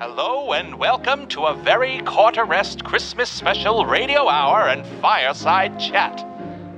[0.00, 6.20] Hello and welcome to a very Quarter Rest Christmas special radio hour and fireside chat.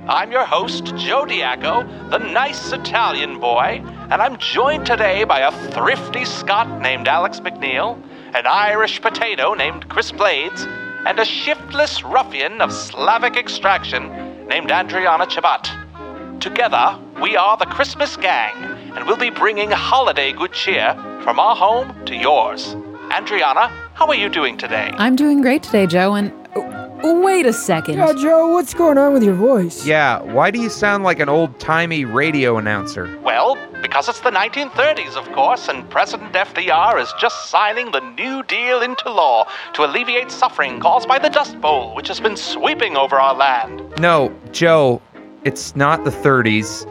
[0.07, 5.71] I'm your host, Joe Diaco, the nice Italian boy, and I'm joined today by a
[5.71, 7.99] thrifty Scot named Alex McNeil,
[8.35, 10.67] an Irish potato named Chris Blades,
[11.07, 16.39] and a shiftless ruffian of Slavic extraction named Andriana Chabat.
[16.39, 18.53] Together, we are the Christmas Gang,
[18.95, 20.93] and we'll be bringing holiday good cheer
[21.23, 22.75] from our home to yours.
[23.11, 24.91] Andriana, how are you doing today?
[24.97, 27.95] I'm doing great today, Joe, and oh, wait a second.
[27.97, 29.85] Yeah, Joe, what's going on with your voice?
[29.85, 33.17] Yeah, why do you sound like an old timey radio announcer?
[33.23, 38.43] Well, because it's the 1930s, of course, and President FDR is just signing the New
[38.43, 42.97] Deal into law to alleviate suffering caused by the Dust Bowl, which has been sweeping
[42.97, 43.81] over our land.
[43.99, 45.01] No, Joe,
[45.43, 46.85] it's not the 30s.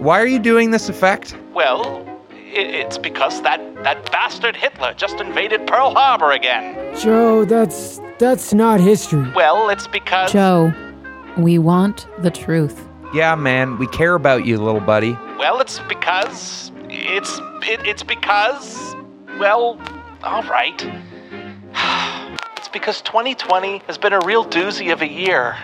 [0.00, 1.36] Why are you doing this effect?
[1.52, 2.09] Well, i-
[2.52, 6.96] it's because that, that bastard Hitler just invaded Pearl Harbor again.
[6.98, 9.30] Joe, that's that's not history.
[9.34, 10.32] Well, it's because.
[10.32, 10.72] Joe,
[11.38, 12.86] we want the truth.
[13.14, 15.12] Yeah, man, we care about you, little buddy.
[15.38, 16.72] Well, it's because.
[16.88, 17.38] It's.
[17.62, 18.94] It, it's because.
[19.38, 19.80] Well,
[20.22, 20.86] alright.
[22.56, 25.56] It's because 2020 has been a real doozy of a year.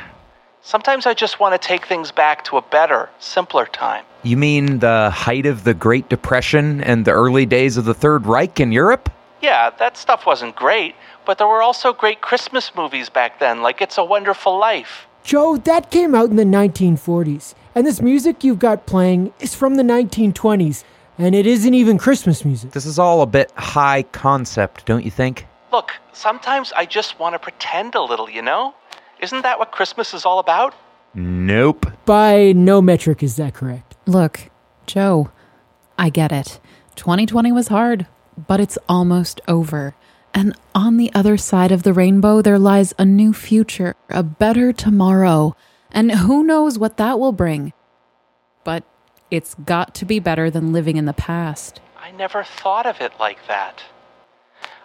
[0.66, 4.04] Sometimes I just want to take things back to a better, simpler time.
[4.24, 8.26] You mean the height of the Great Depression and the early days of the Third
[8.26, 9.08] Reich in Europe?
[9.40, 13.80] Yeah, that stuff wasn't great, but there were also great Christmas movies back then, like
[13.80, 15.06] It's a Wonderful Life.
[15.22, 19.76] Joe, that came out in the 1940s, and this music you've got playing is from
[19.76, 20.82] the 1920s,
[21.16, 22.72] and it isn't even Christmas music.
[22.72, 25.46] This is all a bit high concept, don't you think?
[25.70, 28.74] Look, sometimes I just want to pretend a little, you know?
[29.20, 30.74] Isn't that what Christmas is all about?
[31.14, 31.86] Nope.
[32.04, 33.96] By no metric is that correct.
[34.06, 34.50] Look,
[34.86, 35.30] Joe,
[35.98, 36.60] I get it.
[36.96, 38.06] 2020 was hard,
[38.36, 39.94] but it's almost over.
[40.34, 44.72] And on the other side of the rainbow, there lies a new future, a better
[44.72, 45.56] tomorrow.
[45.90, 47.72] And who knows what that will bring?
[48.62, 48.84] But
[49.30, 51.80] it's got to be better than living in the past.
[51.98, 53.82] I never thought of it like that.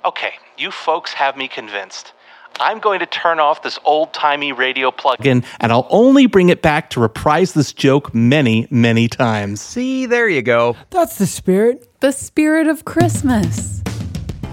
[0.06, 2.14] Okay, you folks have me convinced.
[2.60, 6.50] I'm going to turn off this old timey radio plug in, and I'll only bring
[6.50, 9.62] it back to reprise this joke many, many times.
[9.62, 10.76] See, there you go.
[10.90, 11.88] That's the spirit.
[12.02, 13.82] The spirit of Christmas.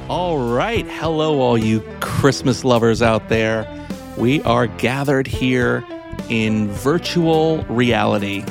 [0.09, 0.87] All right.
[0.87, 3.67] Hello, all you Christmas lovers out there.
[4.17, 5.85] We are gathered here
[6.29, 8.45] in virtual reality,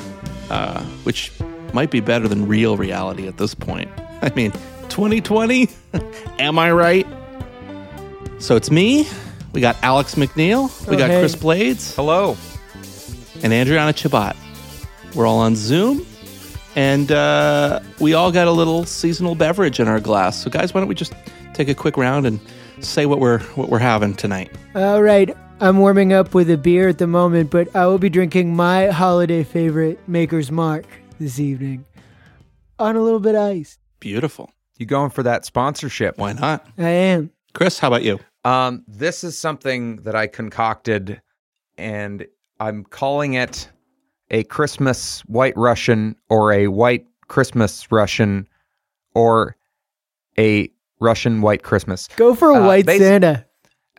[0.50, 1.32] uh, which
[1.72, 3.90] might be better than real reality at this point.
[4.22, 4.52] I mean,
[4.88, 5.68] 2020?
[6.38, 7.06] Am I right?
[8.38, 9.06] So it's me.
[9.58, 10.70] We got Alex McNeil.
[10.86, 11.18] We Oh, got hey.
[11.18, 12.36] Chris Blades Hello.
[13.42, 14.36] and Adriana Chabot.
[15.16, 16.06] We're all on Zoom,
[16.76, 20.40] and uh, we all got a little seasonal beverage in our glass.
[20.40, 21.12] So, guys, why don't we just
[21.54, 22.38] take a quick round and
[22.78, 24.52] say what we're what we're having tonight?
[24.76, 28.10] All right, I'm warming up with a beer at the moment, but I will be
[28.10, 30.84] drinking my holiday favorite, Maker's Mark,
[31.18, 31.84] this evening.
[32.78, 33.76] On a little bit of ice.
[33.98, 34.52] Beautiful.
[34.78, 36.16] You going for that sponsorship?
[36.16, 37.32] Why not, I am.
[37.54, 37.80] Chris?
[37.80, 38.20] How about you?
[38.44, 41.20] Um, this is something that I concocted,
[41.76, 42.26] and
[42.60, 43.68] I'm calling it
[44.30, 48.46] a Christmas White Russian or a White Christmas Russian
[49.14, 49.56] or
[50.38, 52.08] a Russian White Christmas.
[52.16, 53.44] Go for a Uh, white basi- Santa.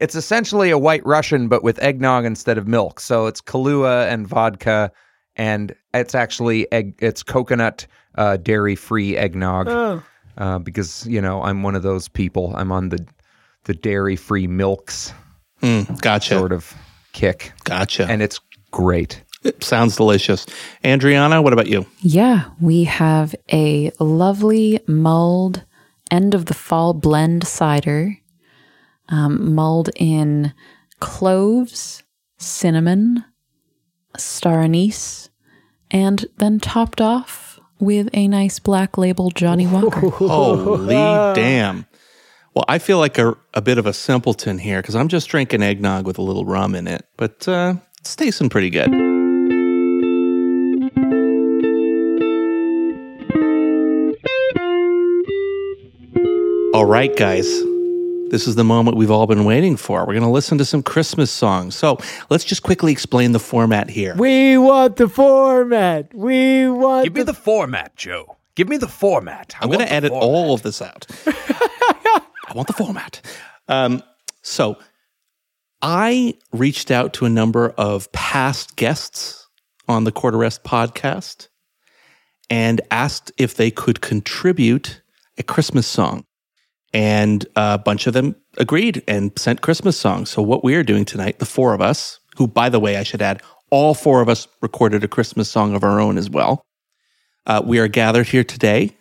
[0.00, 3.00] it's essentially a White Russian, but with eggnog instead of milk.
[3.00, 4.92] So it's Kahlua and vodka,
[5.34, 6.94] and it's actually egg.
[7.00, 10.02] It's coconut uh, dairy-free eggnog Oh,
[10.38, 12.52] uh, because you know I'm one of those people.
[12.56, 13.04] I'm on the
[13.66, 15.12] the dairy-free milks
[15.62, 16.34] Mm, gotcha.
[16.38, 16.74] sort of
[17.12, 18.06] kick, Gotcha.
[18.08, 18.40] and it's
[18.72, 19.22] great.
[19.44, 20.44] it sounds delicious.
[20.84, 21.86] Andriana, what about you?
[22.00, 25.64] Yeah, we have a lovely mulled
[26.10, 28.16] end of the fall blend cider,
[29.08, 30.52] um, mulled in
[31.00, 32.02] cloves,
[32.38, 33.24] cinnamon,
[34.16, 35.30] star anise,
[35.90, 40.10] and then topped off with a nice black label Johnnie Walker.
[40.10, 40.94] Holy
[41.34, 41.86] damn.
[42.56, 45.62] Well, I feel like a, a bit of a simpleton here because I'm just drinking
[45.62, 48.88] eggnog with a little rum in it, but uh, it's tasting pretty good.
[56.72, 57.46] All right, guys.
[58.30, 60.00] This is the moment we've all been waiting for.
[60.06, 61.74] We're going to listen to some Christmas songs.
[61.74, 61.98] So
[62.30, 64.14] let's just quickly explain the format here.
[64.16, 66.14] we want the format.
[66.14, 68.38] We want Give me the format, Joe.
[68.54, 69.54] Give me the format.
[69.60, 70.26] I I'm going to edit format.
[70.26, 71.06] all of this out.
[72.56, 73.20] Want the format.
[73.68, 74.02] Um,
[74.40, 74.78] so
[75.82, 79.46] I reached out to a number of past guests
[79.88, 81.48] on the Quarter Rest podcast
[82.48, 85.02] and asked if they could contribute
[85.36, 86.24] a Christmas song.
[86.94, 90.30] and a bunch of them agreed and sent Christmas songs.
[90.30, 93.02] So, what we are doing tonight, the four of us, who, by the way, I
[93.02, 96.62] should add, all four of us recorded a Christmas song of our own as well.
[97.44, 98.95] Uh, we are gathered here today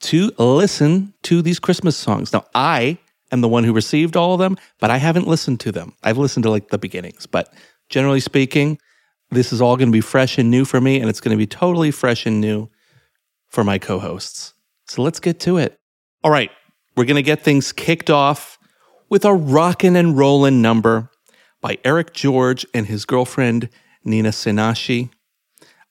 [0.00, 2.32] to listen to these Christmas songs.
[2.32, 2.98] Now, I
[3.32, 5.94] am the one who received all of them, but I haven't listened to them.
[6.02, 7.52] I've listened to like the beginnings, but
[7.88, 8.78] generally speaking,
[9.30, 11.38] this is all going to be fresh and new for me, and it's going to
[11.38, 12.68] be totally fresh and new
[13.48, 14.54] for my co hosts.
[14.88, 15.78] So let's get to it.
[16.22, 16.50] All right,
[16.96, 18.58] we're going to get things kicked off
[19.08, 21.10] with a rockin' and rollin' number
[21.60, 23.68] by Eric George and his girlfriend,
[24.04, 25.10] Nina Sinashi.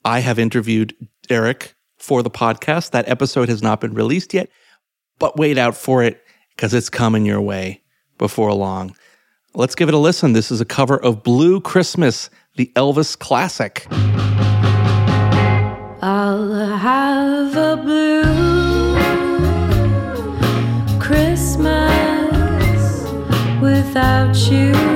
[0.03, 0.95] I have interviewed
[1.29, 2.91] Eric for the podcast.
[2.91, 4.49] That episode has not been released yet,
[5.19, 7.81] but wait out for it because it's coming your way
[8.17, 8.95] before long.
[9.53, 10.33] Let's give it a listen.
[10.33, 13.87] This is a cover of Blue Christmas, the Elvis classic.
[16.01, 18.23] I'll have a blue
[20.99, 22.31] Christmas
[23.61, 24.94] without you.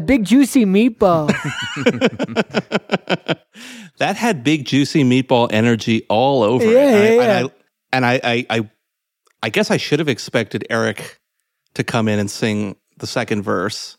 [0.00, 1.30] Yeah, big juicy meatball.
[3.98, 7.16] That had big, juicy meatball energy all over Yeah, it.
[7.16, 7.50] yeah, And I,
[7.92, 8.70] and I, I, I,
[9.42, 11.18] I guess I should have expected Eric
[11.74, 13.98] to come in and sing the second verse,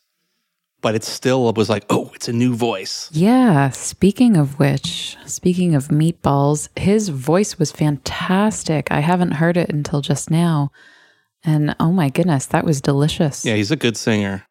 [0.82, 3.10] but it still was like, oh, it's a new voice.
[3.12, 8.92] Yeah, speaking of which, speaking of meatballs, his voice was fantastic.
[8.92, 10.72] I haven't heard it until just now.
[11.44, 13.46] And oh my goodness, that was delicious.
[13.46, 14.48] Yeah, he's a good singer.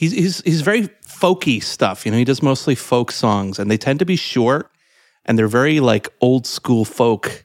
[0.00, 2.06] He's he's he's very folky stuff.
[2.06, 4.70] You know, he does mostly folk songs, and they tend to be short,
[5.26, 7.44] and they're very like old school folk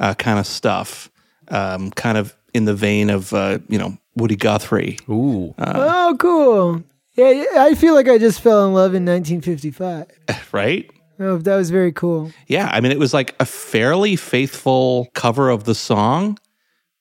[0.00, 1.12] uh, kind of stuff.
[1.46, 5.54] Um, kind of in the vein of uh, you know Woody Guthrie, Ooh.
[5.58, 6.82] oh, cool.
[7.14, 10.08] Yeah, yeah, I feel like I just fell in love in 1955.
[10.52, 10.90] right?
[11.20, 12.32] Oh, that was very cool.
[12.48, 16.36] Yeah, I mean, it was like a fairly faithful cover of the song,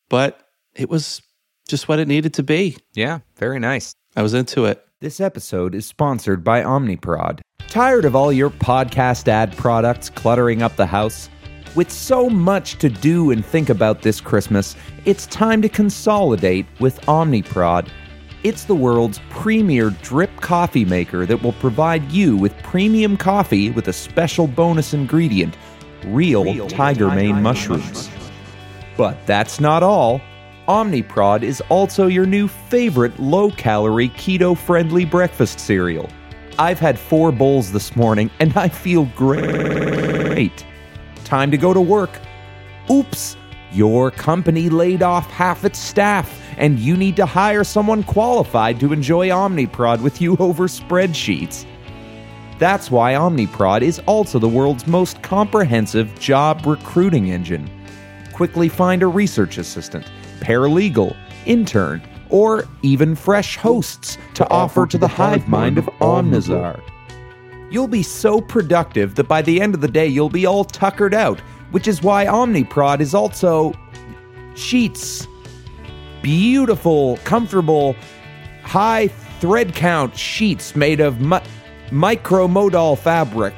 [0.09, 1.23] but it was
[1.67, 2.77] just what it needed to be.
[2.93, 3.95] Yeah, very nice.
[4.15, 4.85] I was into it.
[5.01, 7.39] This episode is sponsored by Omniprod.
[7.67, 11.27] Tired of all your podcast ad products cluttering up the house?
[11.73, 17.01] With so much to do and think about this Christmas, it's time to consolidate with
[17.07, 17.89] Omniprod.
[18.43, 23.87] It's the world's premier drip coffee maker that will provide you with premium coffee with
[23.87, 25.57] a special bonus ingredient
[26.05, 28.07] real, tiger mane mushrooms.
[28.97, 30.21] But that's not all.
[30.67, 36.09] Omniprod is also your new favorite low calorie, keto friendly breakfast cereal.
[36.59, 40.65] I've had four bowls this morning and I feel great.
[41.23, 42.11] Time to go to work.
[42.89, 43.37] Oops,
[43.71, 48.93] your company laid off half its staff and you need to hire someone qualified to
[48.93, 51.65] enjoy Omniprod with you over spreadsheets.
[52.59, 57.67] That's why Omniprod is also the world's most comprehensive job recruiting engine.
[58.31, 65.07] Quickly find a research assistant, paralegal, intern, or even fresh hosts to offer to the
[65.07, 66.81] hive mind of Omnizar.
[67.69, 71.13] You'll be so productive that by the end of the day you'll be all tuckered
[71.13, 71.39] out,
[71.71, 73.73] which is why Omniprod is also
[74.55, 75.27] sheets.
[76.21, 77.95] Beautiful, comfortable,
[78.63, 79.07] high
[79.39, 81.39] thread count sheets made of mi-
[81.89, 83.53] micromodal fabric.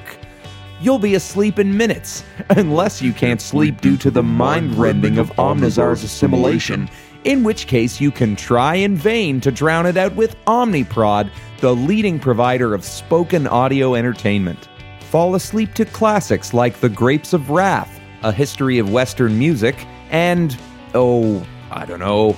[0.84, 5.32] You'll be asleep in minutes, unless you can't sleep due to the mind rending of
[5.38, 6.90] Omnizar's assimilation,
[7.24, 11.74] in which case you can try in vain to drown it out with Omniprod, the
[11.74, 14.68] leading provider of spoken audio entertainment.
[15.10, 20.58] Fall asleep to classics like The Grapes of Wrath, A History of Western Music, and,
[20.96, 22.36] oh, I don't know,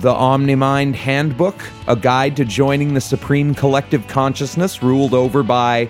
[0.00, 5.88] the Omnimind Handbook, a guide to joining the supreme collective consciousness ruled over by,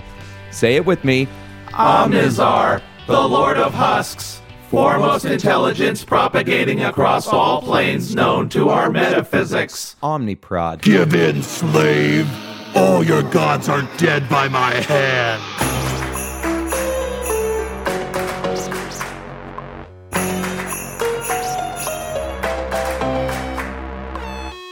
[0.50, 1.26] say it with me,
[1.72, 9.96] Omnizar, the Lord of Husks, foremost intelligence propagating across all planes known to our metaphysics.
[10.02, 10.82] Omniprod.
[10.82, 12.28] Give in, slave!
[12.74, 15.42] All your gods are dead by my hand!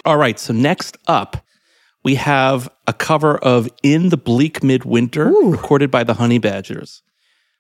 [0.05, 1.46] All right, so next up,
[2.07, 7.03] we have a cover of In the Bleak Midwinter, recorded by the Honey Badgers.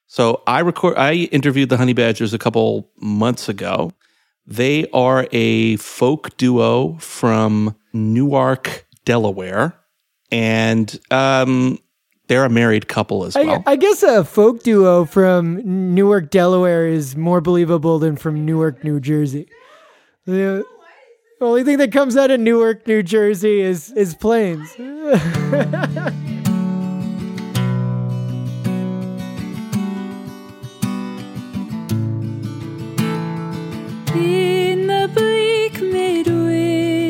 [0.07, 3.91] So I record I interviewed the Honey Badgers a couple months ago.
[4.47, 9.75] They are a folk duo from Newark, Delaware,
[10.31, 11.81] and um,
[12.29, 13.65] they're a married couple as I, well.
[13.67, 19.01] I guess a folk duo from Newark, Delaware is more believable than from Newark, New
[19.01, 19.49] Jersey.
[21.39, 24.75] The only thing that comes out of Newark, New Jersey is, is planes.
[24.79, 24.87] In
[34.87, 37.01] the bleak midwinter,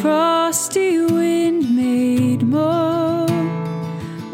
[0.00, 3.28] frosty wind made moan.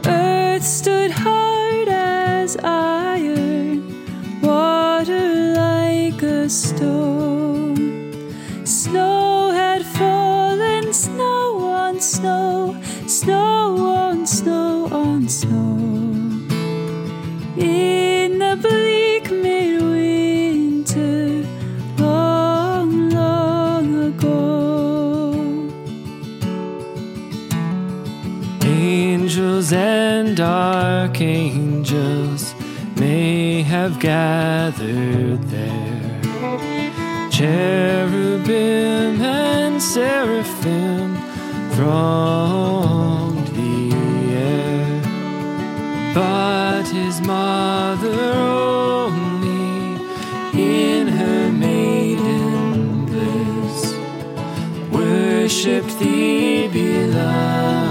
[0.06, 7.13] Earth stood hard as iron, water like a stone.
[29.64, 32.54] Angels and archangels
[32.96, 36.20] may have gathered there.
[37.30, 41.16] Cherubim and seraphim
[41.70, 43.94] thronged the
[44.34, 45.00] air.
[46.12, 49.98] But his mother only
[50.52, 53.94] in her maiden bliss
[54.92, 57.83] worshipped the beloved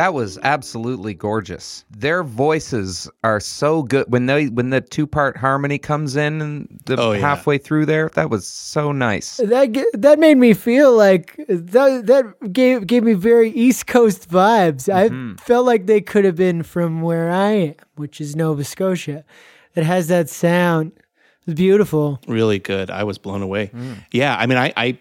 [0.00, 1.84] That was absolutely gorgeous.
[1.90, 6.80] Their voices are so good when they when the two part harmony comes in and
[6.86, 7.20] the Oh, yeah.
[7.20, 8.08] halfway through there.
[8.14, 9.36] That was so nice.
[9.36, 14.88] That that made me feel like that that gave gave me very East Coast vibes.
[14.88, 15.34] Mm-hmm.
[15.38, 19.22] I felt like they could have been from where I am, which is Nova Scotia.
[19.74, 20.92] It has that sound.
[21.46, 22.20] It's beautiful.
[22.26, 22.90] really good.
[22.90, 23.70] I was blown away.
[24.12, 24.98] Yeah, I mean, I, I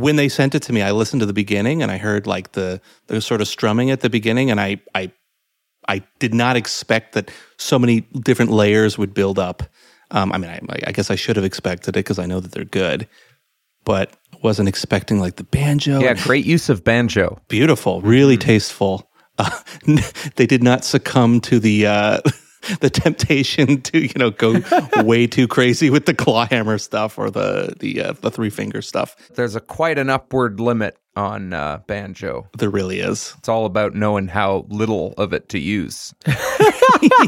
[0.00, 2.52] when they sent it to me, I listened to the beginning and I heard like
[2.52, 5.12] the the sort of strumming at the beginning, and I I
[5.88, 9.62] I did not expect that so many different layers would build up.
[10.10, 12.52] Um, I mean, I, I guess I should have expected it because I know that
[12.52, 13.08] they're good,
[13.84, 14.12] but
[14.42, 16.00] wasn't expecting like the banjo.
[16.00, 17.40] Yeah, great use of banjo.
[17.48, 19.10] beautiful, really tasteful.
[19.38, 19.50] Uh,
[20.36, 22.20] they did not succumb to the uh,
[22.80, 24.60] the temptation to you know go
[25.04, 28.82] way too crazy with the claw hammer stuff or the the uh, the three finger
[28.82, 29.16] stuff.
[29.34, 32.48] There's a quite an upward limit on uh, banjo.
[32.58, 33.34] There really is.
[33.38, 36.14] It's all about knowing how little of it to use.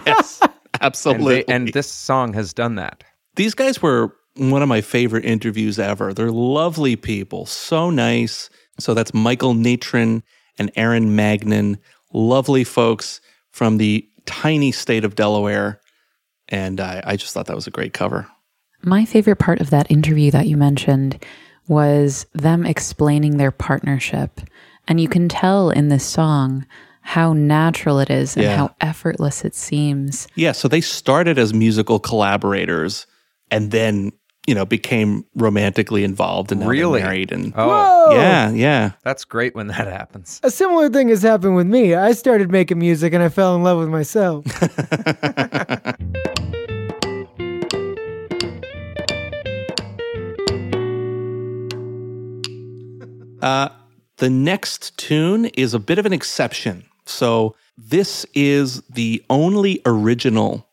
[0.06, 1.34] yes, And, absolutely.
[1.36, 3.04] they, and this song has done that.
[3.36, 6.12] these guys were one of my favorite interviews ever.
[6.14, 8.50] They're lovely people, so nice.
[8.78, 10.22] So that's Michael Natron
[10.58, 11.78] and Aaron Magnan,
[12.12, 15.80] lovely folks from the tiny state of Delaware.
[16.48, 18.26] And I, I just thought that was a great cover.
[18.82, 21.24] My favorite part of that interview that you mentioned
[21.66, 24.40] was them explaining their partnership.
[24.86, 26.64] And you can tell in this song
[27.02, 28.56] how natural it is and Yeah.
[28.56, 30.28] how effortless it seems.
[30.34, 33.06] Yeah, so they started as musical collaborators
[33.50, 34.12] and then,
[34.48, 37.02] you know, became romantically involved and now Really?
[37.02, 38.92] married and Oh, yeah, yeah.
[39.04, 40.40] that's great when that happens.
[40.42, 41.94] A similar thing has happened with me.
[41.94, 44.46] I started making music and I fell in love with myself.
[53.40, 53.68] Uh,
[54.16, 56.84] the next tune is a bit of an exception.
[57.04, 60.67] So this is the only original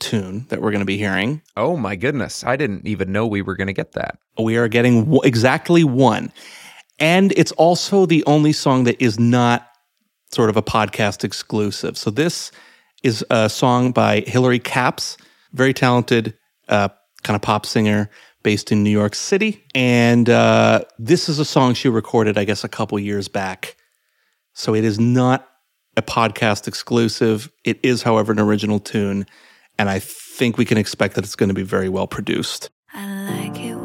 [0.00, 1.42] tune that we're going to be hearing.
[1.56, 2.42] Oh my goodness.
[2.44, 4.18] I didn't even know we were going to get that.
[4.38, 6.32] We are getting w- exactly one.
[6.98, 9.68] And it's also the only song that is not
[10.32, 11.96] sort of a podcast exclusive.
[11.96, 12.50] So this
[13.02, 15.16] is a song by Hilary Caps,
[15.52, 16.36] very talented
[16.68, 16.88] uh,
[17.22, 18.10] kind of pop singer
[18.42, 19.64] based in New York City.
[19.74, 23.76] And uh, this is a song she recorded, I guess, a couple years back.
[24.54, 25.46] So it is not
[25.96, 27.50] a podcast exclusive.
[27.64, 29.26] It is, however, an original tune.
[29.80, 32.68] And I think we can expect that it's going to be very well produced.
[32.92, 33.79] I like it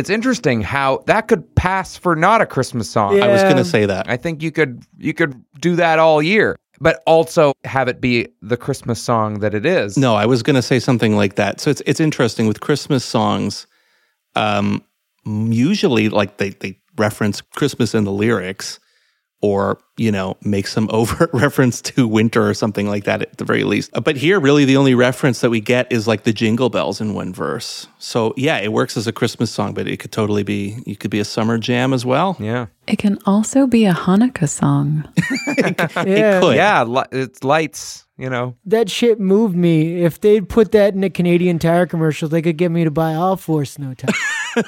[0.00, 3.20] it's interesting how that could pass for not a Christmas song.
[3.20, 4.08] I was going to say that.
[4.08, 8.26] I think you could you could do that all year, but also have it be
[8.40, 9.98] the Christmas song that it is.
[9.98, 11.60] No, I was going to say something like that.
[11.60, 13.66] So it's it's interesting with Christmas songs.
[14.36, 14.82] Um,
[15.26, 18.79] usually, like they they reference Christmas in the lyrics,
[19.42, 23.44] or you know make some overt reference to winter or something like that at the
[23.44, 23.90] very least.
[23.94, 27.00] Uh, But here, really, the only reference that we get is like the jingle bells
[27.00, 27.86] in one verse.
[27.98, 31.10] So yeah, it works as a Christmas song, but it could totally be it could
[31.10, 32.36] be a summer jam as well.
[32.38, 32.66] Yeah.
[32.86, 35.08] It can also be a Hanukkah song.
[36.06, 36.40] Yeah.
[36.40, 36.56] could.
[36.56, 38.56] Yeah, li- it's lights, you know.
[38.64, 40.02] That shit moved me.
[40.04, 43.14] If they'd put that in a Canadian Tire commercial, they could get me to buy
[43.14, 44.16] all four snow tires.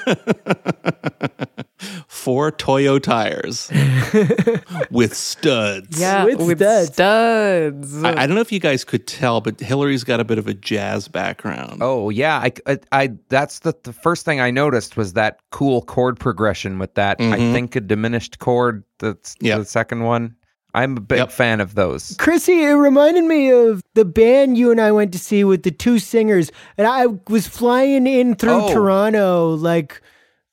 [2.07, 3.69] Four Toyo tires
[4.91, 5.99] with studs.
[5.99, 6.93] Yeah, with studs.
[6.93, 8.03] studs.
[8.03, 10.47] I, I don't know if you guys could tell, but Hillary's got a bit of
[10.47, 11.79] a jazz background.
[11.81, 15.81] Oh yeah, I, I, I- that's the the first thing I noticed was that cool
[15.81, 17.17] chord progression with that.
[17.19, 17.51] I Mhm.
[17.51, 18.83] think a diminished chord.
[18.99, 19.59] That's Yep.
[19.59, 20.35] the second one.
[20.73, 21.31] I'm a big Yep.
[21.31, 22.15] fan of those.
[22.17, 25.71] Chrissy, it reminded me of the band you and I went to see with the
[25.71, 26.51] two singers.
[26.77, 28.73] And I was flying in through Oh.
[28.73, 30.01] Toronto, like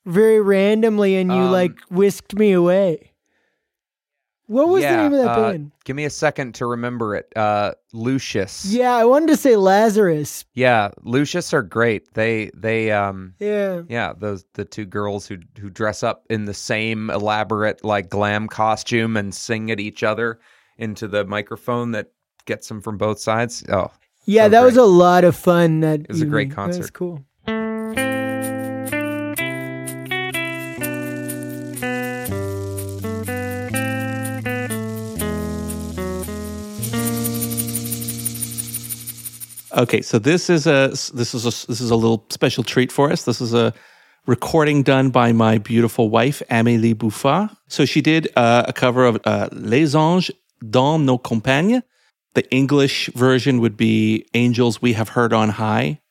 [0.05, 3.10] very randomly, and you Um, like whisked me away.
[4.51, 5.71] What was yeah, the name of that uh, band?
[5.85, 7.31] Give me a second to remember it.
[7.37, 8.65] Uh, Lucius.
[8.65, 10.43] Yeah, I wanted to say Lazarus.
[10.53, 12.13] Yeah, Lucius are great.
[12.15, 13.83] They they um Yeah.
[13.87, 18.49] yeah, those the two girls who who dress up in the same elaborate like glam
[18.49, 20.41] costume and sing at each other
[20.77, 22.07] into the microphone that
[22.45, 23.63] gets them from both sides.
[23.69, 23.89] Oh,
[24.25, 25.79] Yeah, So that was a lot of fun.
[25.79, 26.55] That It was a great evening.
[26.57, 26.93] That was concert.
[26.93, 27.25] cool.
[39.73, 43.09] Okay, so this is a this is a this is a little special treat for
[43.09, 43.23] us.
[43.23, 43.73] This is a
[44.25, 47.49] recording done by my beautiful wife Amélie Bouffard.
[47.69, 50.29] So she did uh, a cover of uh, Les Anges
[50.69, 51.83] dans nos campagnes.
[52.33, 56.01] The English version would be Angels We Have Heard on High,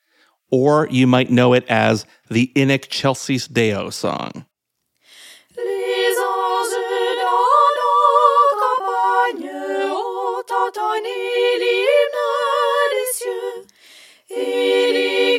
[0.50, 4.46] or you might know it as the in excelsis Deo song.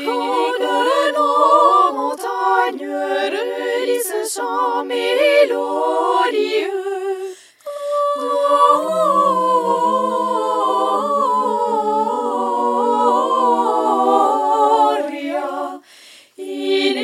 [0.06, 2.94] Côtes de nos montagnes
[3.34, 6.12] redisent ce chant mélodieux.
[15.00, 15.82] Gloria
[16.38, 16.98] in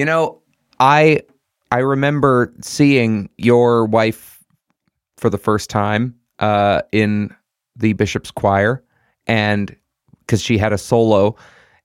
[0.00, 0.40] You know,
[0.78, 1.20] I
[1.70, 4.42] I remember seeing your wife
[5.18, 7.36] for the first time uh, in
[7.76, 8.82] the bishop's choir,
[9.26, 9.76] and
[10.20, 11.36] because she had a solo,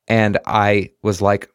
[0.08, 1.50] and I was like,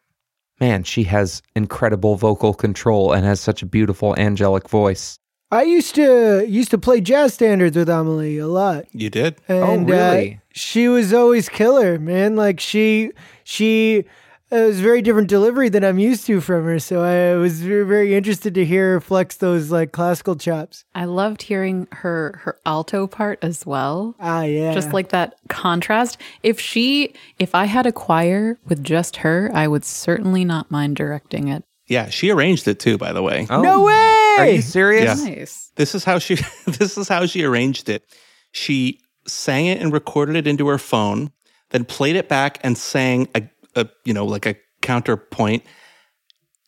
[0.59, 5.17] man, she has incredible vocal control and has such a beautiful angelic voice.
[5.49, 8.85] I used to used to play jazz standards with Amelie a lot.
[8.91, 9.41] You did?
[9.47, 10.35] And, Oh, really?
[10.35, 12.35] Uh, she was always killer, man.
[12.35, 13.13] Like she,
[13.45, 14.05] she
[14.51, 16.79] it was very different delivery than I'm used to from her.
[16.79, 20.83] So I was very, very interested to hear her flex those like classical chops.
[20.93, 24.15] I loved hearing her her alto part as well.
[24.19, 24.73] Ah, yeah.
[24.73, 26.17] Just like that contrast.
[26.43, 30.97] If she if I had a choir with just her, I would certainly not mind
[30.97, 31.63] directing it.
[31.87, 33.47] Yeah, she arranged it too, by the way.
[33.49, 34.35] Oh, no way.
[34.37, 35.23] Are you serious?
[35.23, 35.71] Nice.
[35.75, 36.35] This is how she
[36.65, 38.03] this is how she arranged it.
[38.51, 41.31] She sang it and recorded it into her phone,
[41.69, 43.43] then played it back and sang a,
[43.75, 45.63] a you know like a counterpoint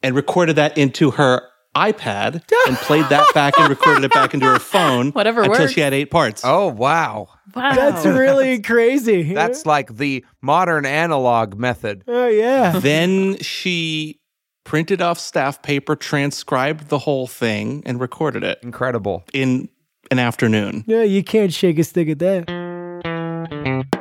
[0.01, 1.41] and recorded that into her
[1.75, 5.11] iPad and played that back and recorded it back into her phone.
[5.11, 5.73] Whatever until works.
[5.73, 6.43] she had eight parts.
[6.45, 7.29] Oh, wow.
[7.55, 7.73] Wow.
[7.73, 9.33] That's really crazy.
[9.33, 12.03] That's like the modern analog method.
[12.07, 12.79] oh yeah.
[12.79, 14.19] Then she
[14.65, 19.23] printed off staff paper, transcribed the whole thing, and recorded it Incredible.
[19.33, 19.67] in
[20.11, 20.83] an afternoon.
[20.85, 23.92] Yeah, you can't shake a stick at that.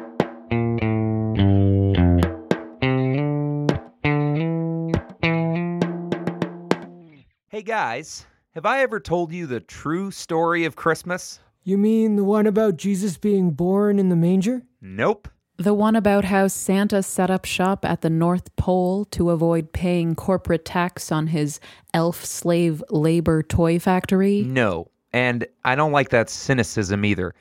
[7.63, 11.39] Hey guys, have I ever told you the true story of Christmas?
[11.63, 14.63] You mean the one about Jesus being born in the manger?
[14.81, 15.29] Nope.
[15.59, 20.17] The one about how Santa set up shop at the North Pole to avoid paying
[20.17, 21.61] corporate tax on his
[21.95, 24.43] elf slave labor toy factory.
[24.43, 24.89] No.
[25.13, 27.33] And I don't like that cynicism either.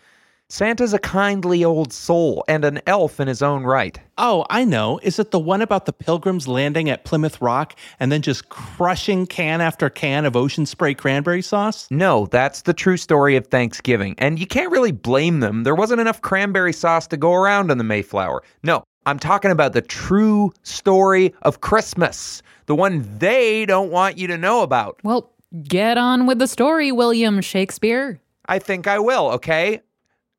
[0.51, 3.97] Santa's a kindly old soul and an elf in his own right.
[4.17, 4.99] Oh, I know.
[5.01, 9.25] Is it the one about the pilgrims landing at Plymouth Rock and then just crushing
[9.27, 11.87] can after can of ocean spray cranberry sauce?
[11.89, 14.13] No, that's the true story of Thanksgiving.
[14.17, 15.63] And you can't really blame them.
[15.63, 18.43] There wasn't enough cranberry sauce to go around on the Mayflower.
[18.61, 24.27] No, I'm talking about the true story of Christmas, the one they don't want you
[24.27, 24.99] to know about.
[25.01, 25.31] Well,
[25.63, 28.19] get on with the story, William Shakespeare.
[28.47, 29.79] I think I will, okay?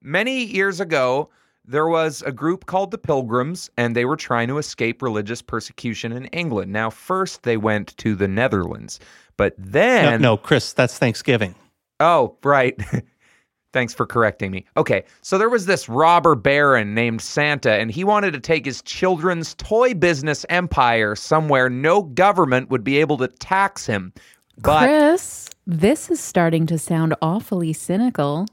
[0.03, 1.31] Many years ago,
[1.65, 6.13] there was a group called the Pilgrims, and they were trying to escape religious persecution
[6.13, 6.73] in England.
[6.73, 8.99] Now, first they went to the Netherlands,
[9.37, 10.21] but then.
[10.21, 11.55] no, Chris, that's Thanksgiving.
[12.01, 12.77] Oh, right.
[13.73, 14.67] Thanks for correcting me.
[14.77, 18.83] Okay, so there was this robber baron named Santa, and he wanted to take his
[18.83, 24.13] children's toy business empire somewhere no government would be able to tax him.
[24.59, 24.87] But.
[24.87, 28.47] Chris, this is starting to sound awfully cynical.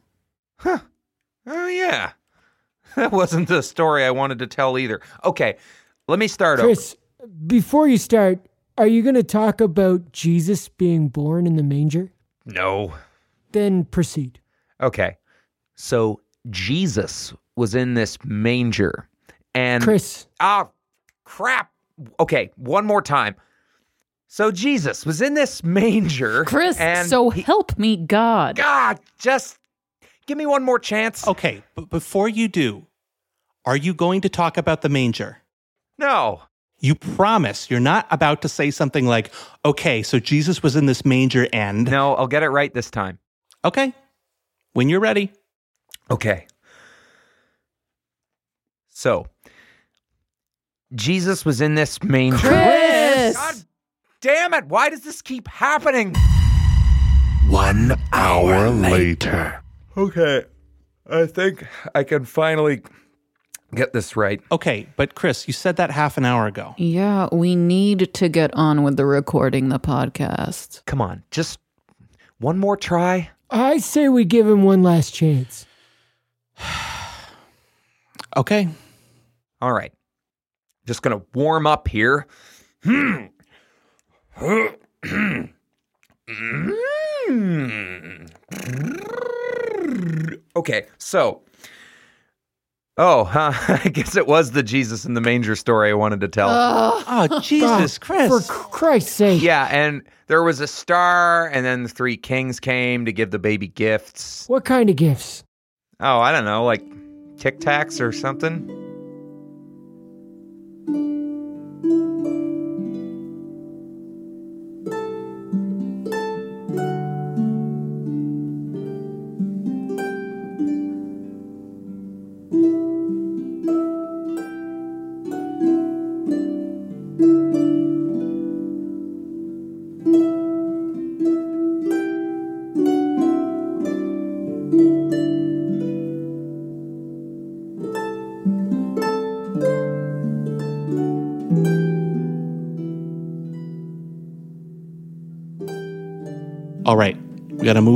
[1.48, 2.12] Oh, yeah.
[2.96, 5.00] That wasn't the story I wanted to tell either.
[5.24, 5.58] Okay,
[6.08, 6.70] let me start over.
[6.70, 6.96] Chris,
[7.46, 8.40] before you start,
[8.80, 12.12] are you going to talk about Jesus being born in the manger?
[12.48, 12.96] No.
[13.52, 14.40] Then proceed.
[14.82, 15.18] Okay.
[15.76, 19.08] So Jesus was in this manger
[19.54, 20.70] and Chris, Ah,
[21.26, 21.72] crap.
[22.20, 23.36] Okay, one more time.
[24.28, 26.44] So Jesus was in this manger.
[26.46, 28.56] Chris, and so he- help me God.
[28.56, 29.59] God, just
[30.30, 31.28] give me one more chance.
[31.28, 32.86] Okay, but before you do,
[33.66, 35.40] are you going to talk about the manger?
[35.98, 36.44] No.
[36.80, 39.34] You promise you're not about to say something like,
[39.66, 41.90] okay, so Jesus was in this manger and.
[41.90, 43.18] No, I'll get it right this time.
[43.66, 43.92] Okay,
[44.74, 45.34] when you're ready.
[46.12, 46.46] Okay.
[48.88, 49.26] So
[50.94, 52.38] Jesus was in this manger.
[52.38, 53.36] Chris!
[53.36, 53.56] God
[54.22, 54.68] damn it.
[54.68, 56.16] Why does this keep happening?
[57.50, 59.64] One hour later.
[59.98, 60.46] Okay.
[61.10, 62.82] I think I can finally
[63.74, 64.42] get this right.
[64.52, 66.76] Okay, but Chris, you said that half an hour ago.
[66.78, 70.86] Yeah, we need to get on with the recording the podcast.
[70.86, 71.60] Come on, just
[72.40, 73.30] one more try.
[73.50, 75.66] I say we give him one last chance.
[78.38, 78.70] Okay,
[79.60, 79.92] All right.
[80.86, 82.28] Just going to warm up here.
[87.30, 89.06] Mm.
[90.56, 91.42] Okay, so.
[92.98, 93.54] Oh, huh.
[93.86, 96.50] I guess it was the Jesus in the manger story I wanted to tell.
[96.52, 98.30] Oh, Jesus, Christ.
[98.30, 98.68] For Chris.
[98.72, 99.42] Christ's sake.
[99.42, 103.40] yeah, and there was a star, and then the three kings came to give the
[103.40, 104.48] baby gifts.
[104.48, 105.44] What kind of gifts?
[106.02, 106.84] Oh, I don't know, like
[107.38, 108.89] Tic Tacs or something.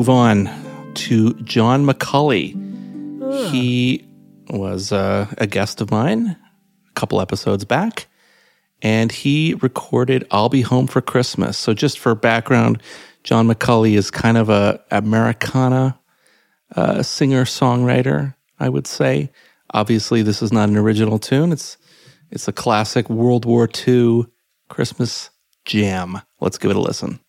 [0.04, 2.52] Move on to John McCulley.
[3.50, 4.06] He
[4.50, 6.36] was uh, a guest of mine
[6.90, 8.08] a couple episodes back,
[8.82, 12.84] and he recorded "I'll Be Home for Christmas." So, just for background,
[13.24, 15.98] John McCulley is kind of a Americana
[16.76, 19.32] uh, singer songwriter, I would say.
[19.74, 21.54] Obviously, this is not an original tune.
[21.54, 21.78] It's
[22.30, 24.26] it's a classic World War II
[24.68, 25.30] Christmas
[25.64, 26.20] jam.
[26.42, 27.22] Let's give it a listen.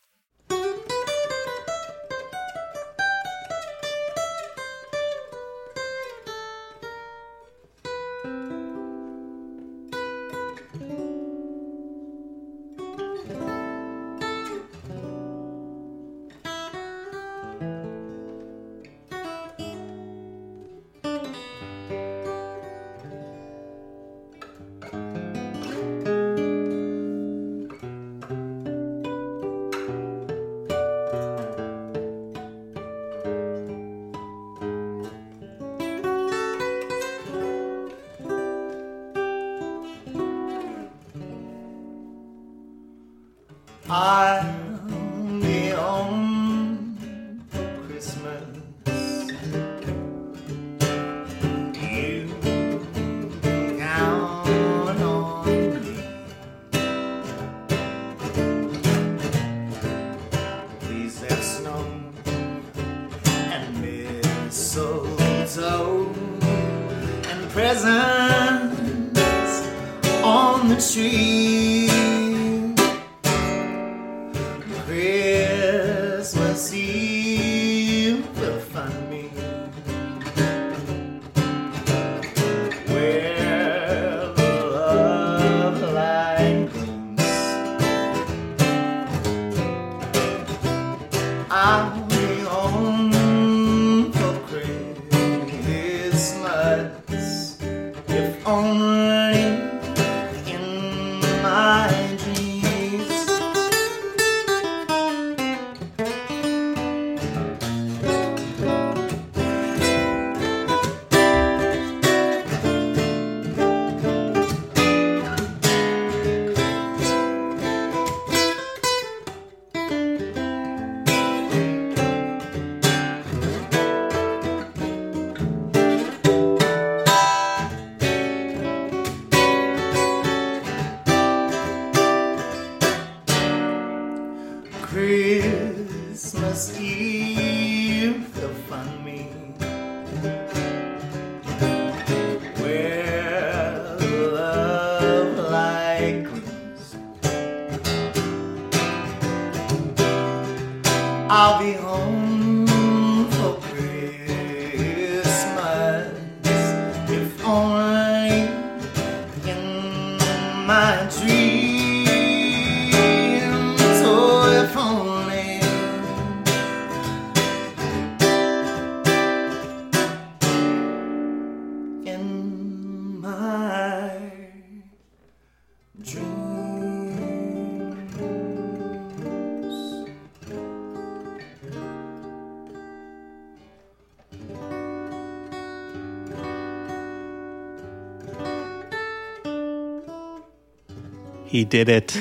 [191.55, 192.19] He did it.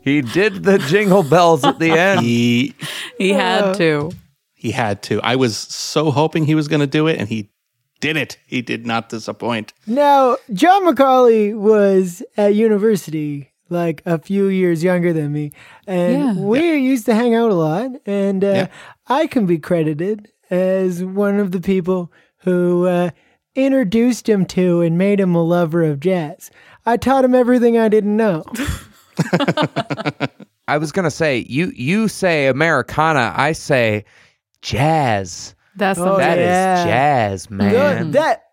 [0.00, 2.20] He did the jingle bells at the end.
[2.22, 2.74] He
[3.16, 4.10] He had to.
[4.54, 5.20] he had to.
[5.22, 7.48] I was so hoping he was going to do it, and he
[8.00, 8.38] did it.
[8.44, 9.72] He did not disappoint.
[9.86, 15.52] Now, John Macaulay was at university like a few years younger than me,
[15.86, 16.42] and Yeah.
[16.42, 17.88] we used to hang out a lot.
[18.04, 18.66] And uh, Yeah.
[19.06, 23.10] I can be credited as one of the people who uh,
[23.54, 26.50] introduced him to and made him a lover of jazz.
[26.84, 28.44] I taught him everything I didn't know.
[30.68, 34.04] I was gonna say you you say Americana, I say
[34.62, 35.54] jazz.
[35.76, 36.84] That's Oh, the That is yeah.
[36.84, 37.70] jazz, man.
[38.04, 38.12] Good.
[38.12, 38.44] That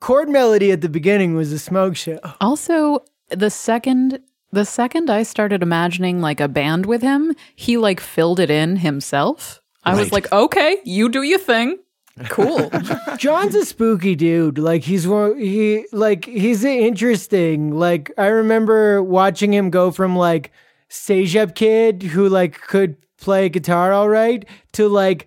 [0.00, 2.18] chord melody at the beginning was a smoke show.
[2.40, 4.20] Also, the second
[4.52, 8.76] the second I started imagining like a band with him, he like filled it in
[8.76, 9.60] himself.
[9.84, 11.78] I was like, okay, you do your thing.
[12.30, 12.70] Cool.
[13.18, 14.58] John's a spooky dude.
[14.58, 15.38] Like he's one.
[15.38, 17.72] He like he's interesting.
[17.76, 20.50] Like I remember watching him go from like
[20.88, 25.26] stage up kid who like could play guitar all right to like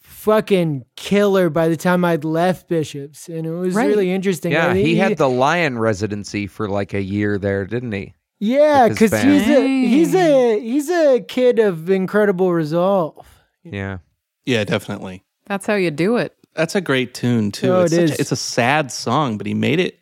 [0.00, 3.86] fucking killer by the time I'd left Bishops, and it was Right.
[3.88, 4.52] really interesting.
[4.52, 8.14] Yeah, I he think had the Lion residency for like a year there, didn't he?
[8.40, 13.26] yeah, because he's a he's a he's a kid of incredible resolve.
[13.62, 13.98] Yeah.
[14.44, 15.23] Yeah, definitely.
[15.46, 16.34] That's how you do it.
[16.54, 17.72] That's a great tune too.
[17.72, 18.18] Oh, it's, it such is.
[18.18, 19.98] A, it's a sad song, but he made it.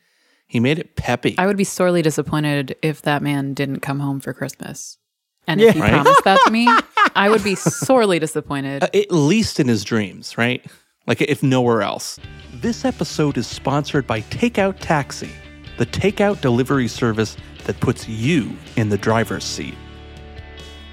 [0.47, 1.35] He made it peppy.
[1.39, 4.99] I would be sorely disappointed if that man didn't come home for Christmas.
[5.47, 5.91] And if he Right?
[5.93, 6.69] promised that to me,
[7.17, 8.85] I would be sorely disappointed.
[8.85, 10.65] Uh, at least in his dreams, right?
[11.07, 12.19] Like if nowhere else.
[12.53, 15.31] This episode is sponsored by Takeout Taxi,
[15.79, 19.75] the takeout delivery service that puts you in the driver's seat.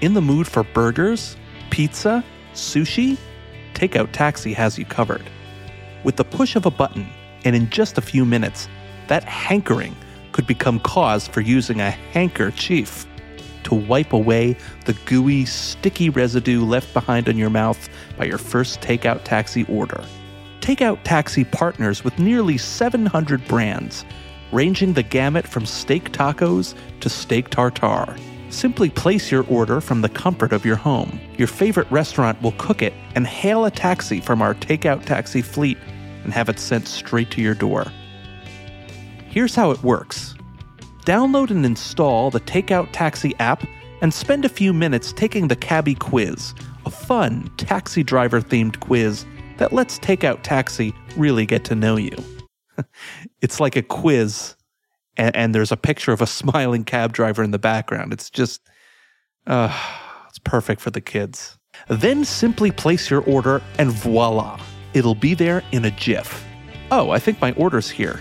[0.00, 1.36] In the mood for burgers,
[1.70, 2.24] pizza,
[2.54, 3.18] sushi?
[3.80, 5.22] Takeout Taxi has you covered.
[6.04, 7.08] With the push of a button,
[7.46, 8.68] and in just a few minutes,
[9.08, 9.96] that hankering
[10.32, 13.06] could become cause for using a handkerchief
[13.62, 14.54] to wipe away
[14.84, 20.04] the gooey, sticky residue left behind on your mouth by your first takeout taxi order.
[20.60, 24.04] Takeout Taxi partners with nearly 700 brands,
[24.52, 28.14] ranging the gamut from steak tacos to steak tartare.
[28.50, 31.20] Simply place your order from the comfort of your home.
[31.38, 35.78] Your favorite restaurant will cook it and hail a taxi from our Takeout Taxi fleet
[36.24, 37.90] and have it sent straight to your door.
[39.28, 40.34] Here's how it works.
[41.06, 43.64] Download and install the Takeout Taxi app
[44.02, 46.52] and spend a few minutes taking the Cabby Quiz,
[46.84, 49.24] a fun taxi driver themed quiz
[49.58, 52.16] that lets Takeout Taxi really get to know you.
[53.42, 54.56] it's like a quiz,
[55.16, 58.12] and, and there's a picture of a smiling cab driver in the background.
[58.12, 58.60] It's just,
[59.46, 59.74] uh,
[60.28, 61.58] it's perfect for the kids.
[61.88, 64.60] Then simply place your order, and voila,
[64.94, 66.44] it'll be there in a jiff.
[66.90, 68.20] Oh, I think my order's here.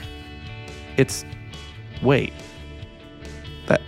[0.97, 1.25] It's
[2.01, 2.33] wait.
[3.67, 3.81] That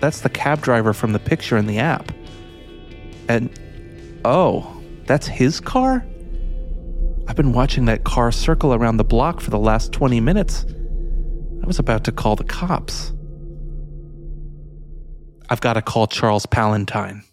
[0.00, 2.12] that's the cab driver from the picture in the app.
[3.28, 3.50] And
[4.24, 6.04] oh, that's his car?
[7.26, 10.64] I've been watching that car circle around the block for the last 20 minutes.
[11.68, 13.12] I was about to call the cops.
[15.50, 17.24] I've got to call Charles Palantine.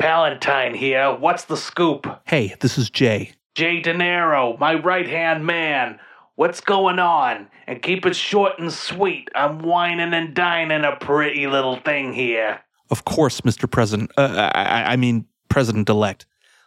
[0.00, 1.14] Palantine here.
[1.14, 2.08] What's the scoop?
[2.26, 3.30] Hey, this is Jay.
[3.54, 6.00] Jay De Niro, my right hand man.
[6.34, 7.46] What's going on?
[7.68, 9.28] And keep it short and sweet.
[9.36, 12.58] I'm wining and dining a pretty little thing here.
[12.90, 13.70] Of course, Mr.
[13.70, 14.10] President.
[14.16, 16.26] Uh, I, I mean, President elect.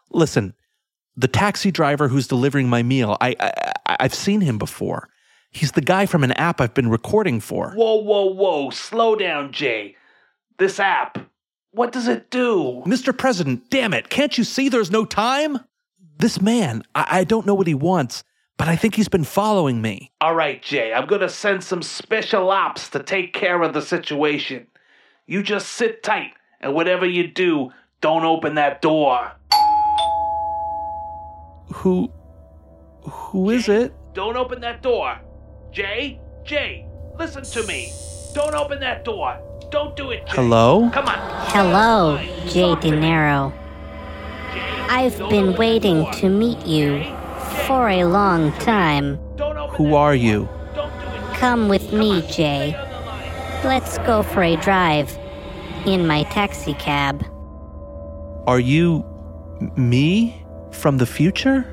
[0.09, 0.53] Listen,
[1.15, 5.09] the taxi driver who's delivering my meal, I, I, I've seen him before.
[5.51, 7.71] He's the guy from an app I've been recording for.
[7.71, 8.69] Whoa, whoa, whoa.
[8.71, 9.95] Slow down, Jay.
[10.57, 11.19] This app,
[11.71, 12.83] what does it do?
[12.85, 13.15] Mr.
[13.15, 15.59] President, damn it, can't you see there's no time?
[16.17, 18.23] This man, I, I don't know what he wants,
[18.57, 20.11] but I think he's been following me.
[20.21, 24.67] All right, Jay, I'm gonna send some special ops to take care of the situation.
[25.25, 29.31] You just sit tight, and whatever you do, don't open that door.
[31.73, 32.11] Who.
[33.03, 33.93] Who is it?
[34.13, 35.19] Don't open that door.
[35.71, 37.91] Jay, Jay, listen to me.
[38.33, 39.39] Don't open that door.
[39.71, 40.35] Don't do it, Jay.
[40.35, 40.89] Hello?
[40.93, 41.17] Come on.
[41.49, 43.51] Hello, Jay De Niro.
[44.87, 47.03] I've been waiting to meet you
[47.65, 49.17] for a long time.
[49.71, 50.47] Who are you?
[51.33, 52.75] Come with me, Jay.
[53.63, 55.17] Let's go for a drive
[55.85, 57.25] in my taxi cab.
[58.45, 59.03] Are you.
[59.75, 60.42] me?
[60.73, 61.65] From the future?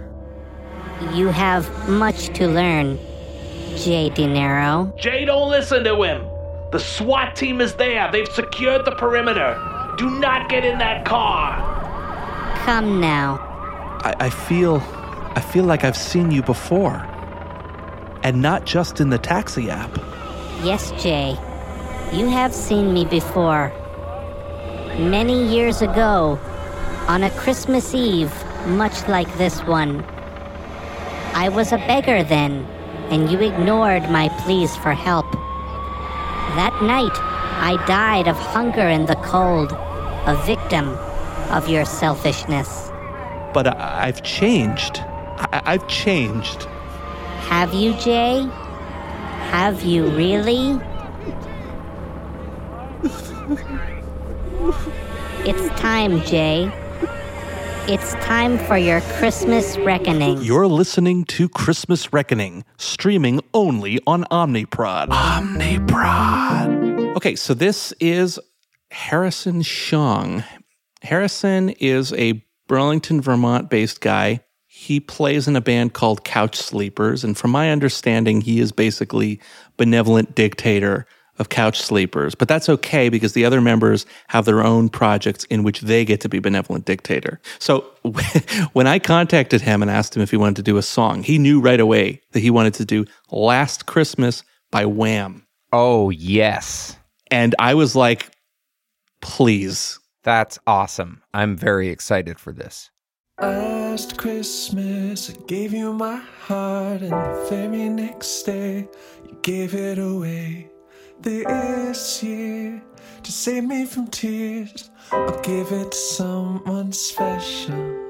[1.12, 2.98] You have much to learn,
[3.76, 4.96] Jay De Niro.
[4.96, 6.24] Jay, don't listen to him.
[6.70, 8.08] The SWAT team is there.
[8.12, 9.58] They've secured the perimeter.
[9.96, 11.56] Do not get in that car.
[12.64, 13.38] Come now.
[14.04, 14.76] I, I feel.
[15.34, 17.06] I feel like I've seen you before.
[18.22, 19.96] And not just in the taxi app.
[20.62, 21.36] Yes, Jay.
[22.12, 23.72] You have seen me before.
[24.98, 26.38] Many years ago,
[27.08, 28.32] on a Christmas Eve,
[28.66, 30.04] much like this one.
[31.34, 32.66] I was a beggar then,
[33.10, 35.30] and you ignored my pleas for help.
[36.56, 37.16] That night,
[37.62, 40.88] I died of hunger and the cold, a victim
[41.50, 42.90] of your selfishness.
[43.52, 44.98] But I, I've changed.
[44.98, 46.64] I, I've changed.
[47.48, 48.48] Have you, Jay?
[49.50, 50.80] Have you really?
[55.42, 56.70] It's time, Jay.
[57.90, 60.40] It's time for your Christmas reckoning.
[60.42, 65.08] You're listening to Christmas Reckoning, streaming only on Omniprod.
[65.08, 66.36] Omniprod.
[67.16, 68.38] Okay, so this is
[68.92, 70.44] Harrison Shong.
[71.02, 74.38] Harrison is a Burlington, Vermont based guy.
[74.68, 79.40] He plays in a band called Couch Sleepers, and from my understanding, he is basically
[79.76, 81.08] benevolent dictator
[81.40, 82.36] of Couch Sleepers.
[82.36, 86.20] But that's okay because the other members have their own projects in which they get
[86.20, 87.40] to be benevolent dictator.
[87.58, 87.80] So
[88.72, 91.38] when I contacted him and asked him if he wanted to do a song, he
[91.38, 95.46] knew right away that he wanted to do Last Christmas by Wham.
[95.72, 96.96] Oh, yes.
[97.30, 98.30] And I was like,
[99.20, 99.98] please.
[100.22, 101.22] That's awesome.
[101.32, 102.90] I'm very excited for this.
[103.40, 108.86] Last Christmas, I gave you my heart, and the very next day,
[109.26, 110.70] you gave it away.
[111.22, 112.82] This year,
[113.22, 118.08] to save me from tears, I'll give it to someone special.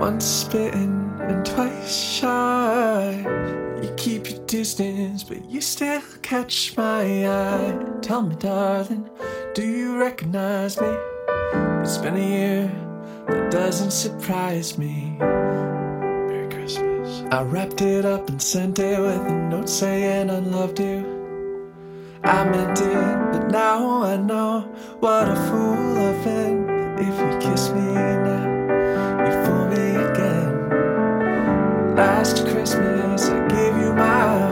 [0.00, 0.24] Once
[4.74, 7.76] distance, but you still catch my eye.
[8.02, 9.10] Tell me, darling,
[9.52, 10.96] do you recognize me?
[11.82, 12.70] It's been a year,
[13.26, 15.16] that doesn't surprise me.
[15.18, 17.24] Merry Christmas.
[17.32, 21.04] I wrapped it up and sent it with a note saying I loved you.
[22.22, 24.60] I meant it, but now I know
[25.00, 26.68] what a fool I've been.
[26.98, 30.68] If you kiss me now, you fool me again.
[31.96, 34.49] Last Christmas, I gave you my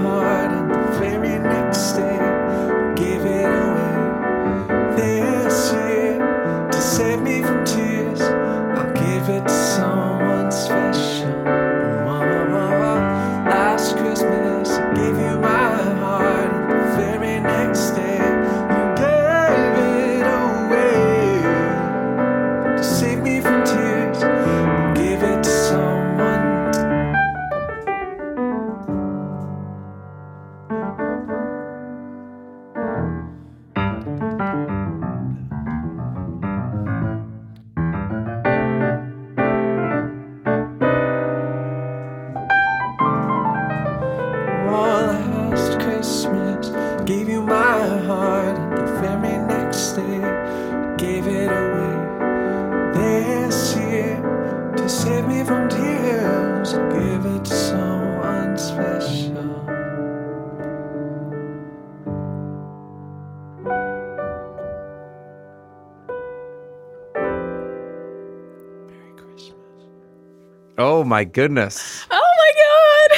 [71.09, 72.07] my goodness.
[72.11, 72.53] Oh my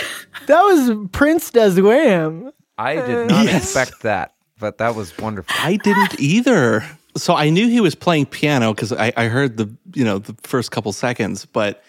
[0.00, 0.06] god!
[0.46, 2.50] That was Prince does Wham.
[2.78, 3.62] I did uh, not Yes.
[3.64, 5.54] expect that, but that was wonderful.
[5.58, 6.84] I didn't either.
[7.16, 10.34] So I knew he was playing piano because I, I heard the you know the
[10.42, 11.84] first couple seconds, but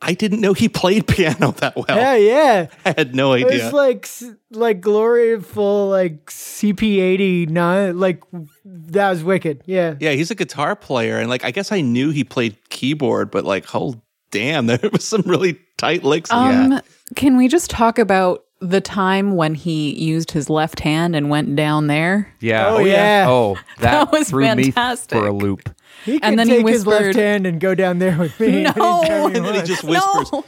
[0.00, 1.84] I didn't know he played piano that well.
[1.88, 2.66] Yeah, yeah.
[2.86, 3.64] I had no idea.
[3.66, 8.22] It's like s- like glorious,ful like CP80 nine like
[8.64, 9.62] that was wicked.
[9.66, 9.96] Yeah.
[10.00, 13.44] yeah, he's a guitar player, and like I guess I knew he played keyboard, but
[13.44, 16.30] like oh damn, there was some really tight licks.
[16.30, 16.84] in Um, that.
[17.16, 21.54] can we just talk about the time when he used his left hand and went
[21.56, 22.32] down there?
[22.40, 22.66] Yeah.
[22.68, 23.26] Oh, yeah.
[23.28, 25.14] Oh, that, That was threw fantastic.
[25.16, 25.70] me for a loop.
[26.04, 28.62] He can And then he take his left hand and go down there with me.
[28.62, 28.70] No.
[28.76, 30.44] anytime he and then he just whispers, No.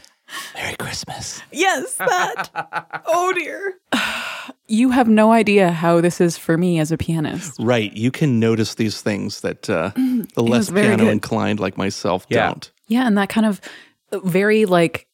[0.54, 2.48] "Merry Christmas." Yes, that.
[3.06, 3.78] oh dear.
[4.66, 7.56] You have no idea how this is for me as a pianist.
[7.58, 11.08] Right, you can notice these things that uh, the less piano good.
[11.10, 12.48] inclined like myself Yeah.
[12.48, 12.70] don't.
[12.90, 13.60] Yeah, and that kind of
[14.12, 15.06] very like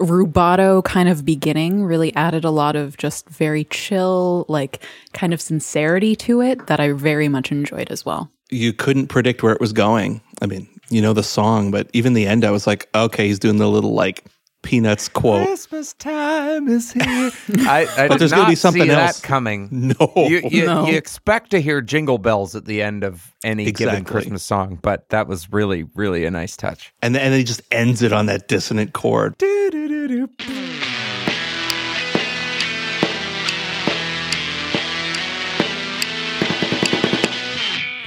[0.00, 4.82] rubato kind of beginning really added a lot of just very chill, like
[5.12, 8.30] kind of sincerity to it that I very much enjoyed as well.
[8.50, 10.20] you couldn't predict where it was going.
[10.40, 13.38] I mean, you know the song, but even the end, I was like, okay, he's
[13.38, 14.24] doing the little like
[14.64, 15.46] Peanuts quote.
[15.46, 17.04] Christmas time is here.
[17.68, 19.20] I, I But there's gonna be something else.
[19.20, 19.68] that coming.
[19.70, 20.86] No, You, you, No.
[20.86, 25.08] you expect to hear jingle bells at the end of any given Christmas song, but
[25.10, 26.92] that was really, really a nice touch.
[27.02, 29.36] and then and he just ends it on that dissonant chord.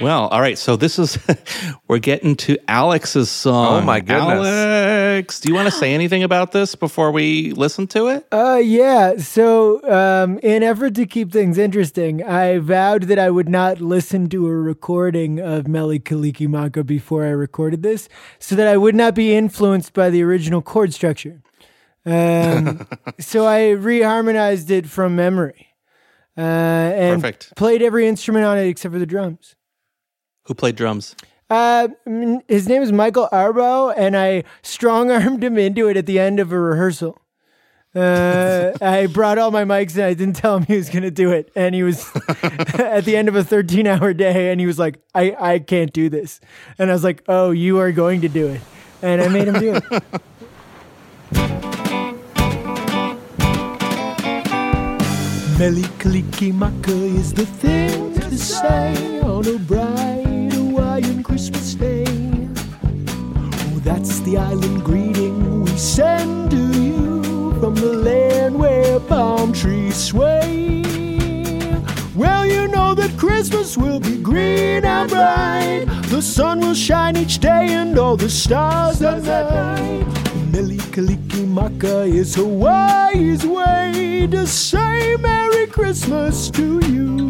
[0.00, 0.56] Well, all right.
[0.56, 1.18] So this is
[1.88, 3.82] we're getting to Alex's song.
[3.82, 4.46] Oh, my goodness.
[4.46, 8.26] Alex, do you want to say anything about this before we listen to it?
[8.30, 9.16] Uh, yeah.
[9.16, 14.28] So, um, in effort to keep things interesting, I vowed that I would not listen
[14.28, 19.16] to a recording of Mele Kalikimaka before I recorded this, so that I would not
[19.16, 21.42] be influenced by the original chord structure.
[22.06, 22.86] Um,
[23.18, 25.74] so I reharmonized it from memory,
[26.36, 27.56] uh, and Perfect.
[27.56, 29.56] played every instrument on it except for the drums.
[30.48, 31.14] Who played drums?
[31.50, 31.88] Uh,
[32.48, 36.40] his name is Michael Arbo, and I strong armed him into it at the end
[36.40, 37.18] of a rehearsal.
[37.94, 41.10] Uh, I brought all my mics and I didn't tell him he was going to
[41.10, 41.50] do it.
[41.54, 45.00] And he was at the end of a 13 hour day and he was like,
[45.14, 46.38] I, I can't do this.
[46.78, 48.60] And I was like, Oh, you are going to do it.
[49.02, 49.82] And I made him do it.
[55.58, 59.58] Mele Kalikimaka is the thing to say on a
[74.80, 75.86] green and bright.
[76.08, 80.06] The sun will shine each day and all the stars at night.
[80.52, 87.27] Mele Kalikimaka is Hawaii's way to say Merry Christmas to you.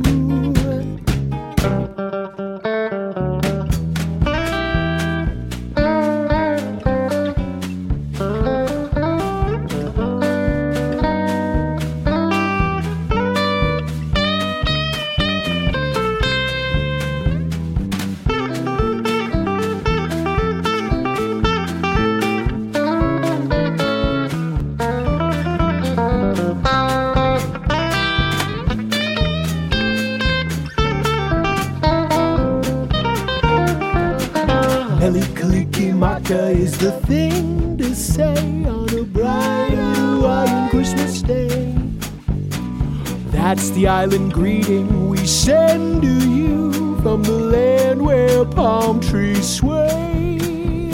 [44.19, 50.91] Island greeting we send to you from the land where palm trees sway.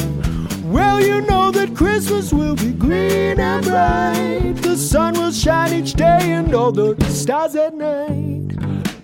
[0.64, 4.56] Well, you know that Christmas will be green and bright.
[4.60, 8.52] The sun will shine each day and all the stars at night.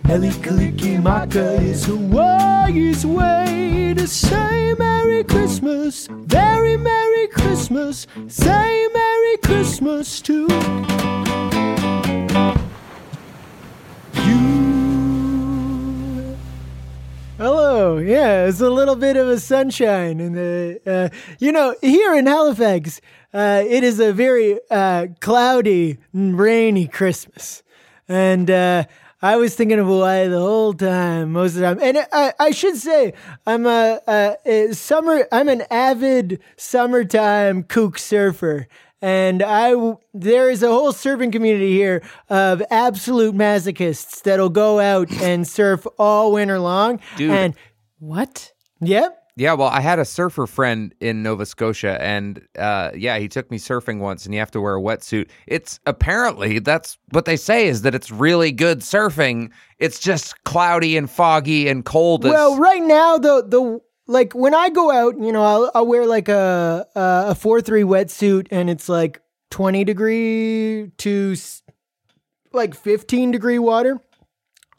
[0.04, 8.69] Mele Kalikimaka is Hawaii's way to say Merry Christmas, very Merry Christmas, say
[19.60, 20.36] sunshine, and
[20.86, 21.08] uh, uh,
[21.38, 23.00] you know, here in Halifax,
[23.34, 27.62] uh, it is a very uh, cloudy, and rainy Christmas,
[28.08, 28.84] and uh,
[29.20, 31.78] I was thinking of Hawaii the whole time, most of the time.
[31.82, 33.12] And I, I should say,
[33.46, 35.28] I'm a, a, a summer.
[35.30, 38.66] I'm an avid summertime kook surfer,
[39.02, 39.74] and I
[40.14, 45.86] there is a whole surfing community here of absolute masochists that'll go out and surf
[45.98, 46.98] all winter long.
[47.18, 47.30] Dude.
[47.30, 47.54] And
[47.98, 48.52] What?
[48.80, 53.26] yep, Yeah, well, I had a surfer friend in Nova Scotia, and uh, yeah, he
[53.26, 55.30] took me surfing once, and you have to wear a wetsuit.
[55.46, 59.50] It's apparently that's what they say is that it's really good surfing.
[59.78, 62.26] It's just cloudy and foggy and cold.
[62.26, 65.86] as- Well, right now the the like when I go out, you know, I'll, I'll
[65.86, 71.34] wear like a a four three wetsuit, and it's like twenty degree to
[72.52, 73.98] like fifteen degree water.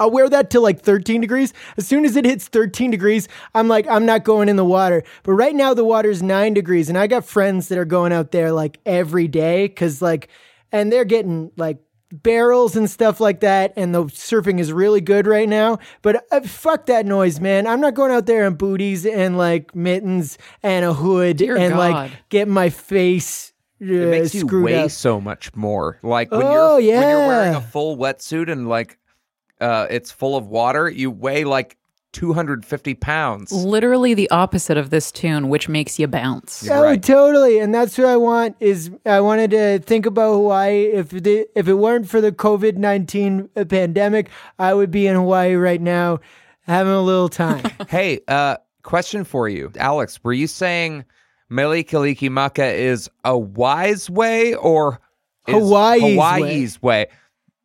[0.01, 1.53] I'll wear that to like 13 degrees.
[1.77, 5.03] As soon as it hits 13 degrees, I'm like, I'm not going in the water.
[5.23, 6.89] But right now, the water's nine degrees.
[6.89, 10.27] And I got friends that are going out there like every day because, like,
[10.71, 11.77] and they're getting like
[12.11, 13.73] barrels and stuff like that.
[13.77, 15.77] And the surfing is really good right now.
[16.01, 17.67] But uh, fuck that noise, man.
[17.67, 21.73] I'm not going out there in booties and like mittens and a hood Dear and
[21.73, 21.77] God.
[21.77, 24.91] like get my face uh, it makes you screwed weigh up.
[24.91, 25.99] so much more.
[26.03, 28.97] Like when Oh, you're when you're wearing a full wetsuit and like
[29.61, 31.77] uh, it's full of water, you weigh like
[32.13, 33.51] 250 pounds.
[33.51, 36.63] Literally the opposite of this tune, which makes you bounce.
[36.63, 37.01] You're oh, right.
[37.01, 37.59] totally.
[37.59, 40.87] And that's what I want is I wanted to think about Hawaii.
[40.87, 45.55] If the, if it weren't for the COVID nineteen pandemic, I would be in Hawaii
[45.55, 46.19] right now,
[46.61, 47.63] having a little time.
[47.87, 50.23] Hey, uh, question for you, Alex.
[50.23, 51.05] Were you saying
[51.49, 55.01] Mele Kalikimaka is a wise way or
[55.47, 56.15] is Hawaii's way.
[56.15, 57.07] Hawaii's way?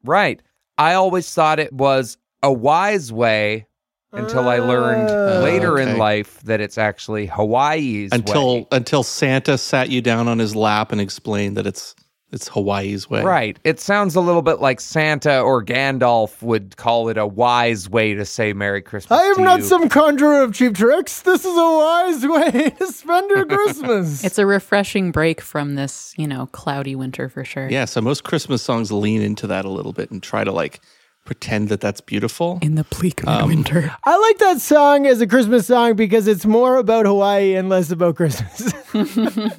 [0.05, 0.43] Right.
[0.79, 3.67] I always thought it was a wise way
[4.13, 5.39] until I learned Oh.
[5.39, 8.67] oh later in life that it's actually Hawaii's until way.
[8.73, 11.95] until Santa sat you down on his lap and explained that it's
[12.33, 13.23] it's Hawaii's way.
[13.23, 13.59] Right.
[13.65, 18.15] It sounds a little bit like Santa or Gandalf would call it a wise way
[18.15, 19.19] to say Merry Christmas.
[19.19, 19.65] I am to not you.
[19.67, 21.23] some conjurer of cheap tricks.
[21.23, 24.25] This is a wise way to spend your Christmas.
[24.25, 27.69] It's a refreshing break from this, you know, cloudy winter for sure.
[27.71, 30.81] Yeah, so most Christmas songs lean into that a little bit and try to like
[31.25, 32.59] pretend that that's beautiful.
[32.63, 33.93] In the bleak Um, winter.
[34.05, 37.91] I like that song as a Christmas song because it's more about Hawaii and less
[37.91, 38.73] about Christmas.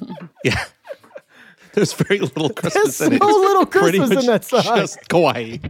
[0.44, 0.64] Yeah.
[1.78, 3.22] There's very little Christmas There's in it.
[3.22, 4.62] so little It's pretty Christmas in that song.
[4.64, 5.60] Just Hawaii.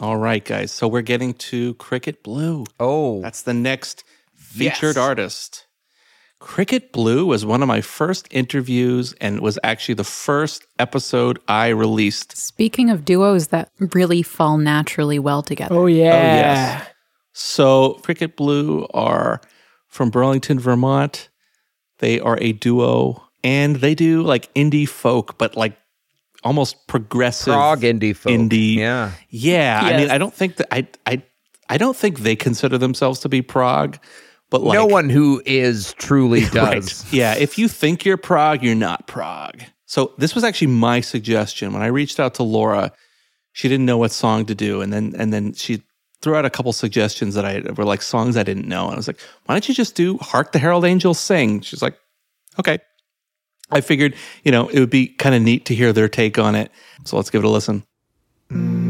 [0.00, 0.70] All right, guys.
[0.70, 2.64] So we're getting to Cricket Blue.
[2.78, 4.04] Oh, That's the next
[4.36, 4.96] featured Yes.
[4.96, 5.66] artist.
[6.40, 11.68] Cricket Blue was one of my first interviews and was actually the first episode I
[11.68, 12.36] released.
[12.36, 15.74] Speaking of duos that really fall naturally well together.
[15.74, 16.04] oh yeah.
[16.04, 16.86] Oh, yes.
[17.32, 19.40] So, Cricket Blue are
[19.86, 21.28] from Burlington, Vermont.
[21.98, 25.76] They are a duo and they do like indie folk, but like
[26.44, 28.32] almost progressive prog indie folk.
[28.32, 28.76] indie.
[28.76, 29.12] Yeah.
[29.28, 31.22] Yeah, I mean, I don't think that I I
[31.68, 33.98] I don't think they consider themselves to be prog,
[34.50, 36.52] but like no one who is truly Right.
[36.82, 37.12] does.
[37.12, 39.62] Yeah, if you think you're prog, you're not prog.
[39.86, 42.92] So this was actually my suggestion when I reached out to Laura.
[43.52, 45.82] She didn't know what song to do, and then and then she
[46.20, 48.84] threw out a couple suggestions that I were like songs I didn't know.
[48.86, 51.60] And I was like, why don't you just do "Hark the Herald Angels Sing"?
[51.60, 51.96] She's like,
[52.58, 52.78] okay.
[53.70, 56.54] I figured, you know, it would be kind of neat to hear their take on
[56.54, 56.70] it.
[57.04, 57.82] So let's give it a listen.
[58.50, 58.87] Hark,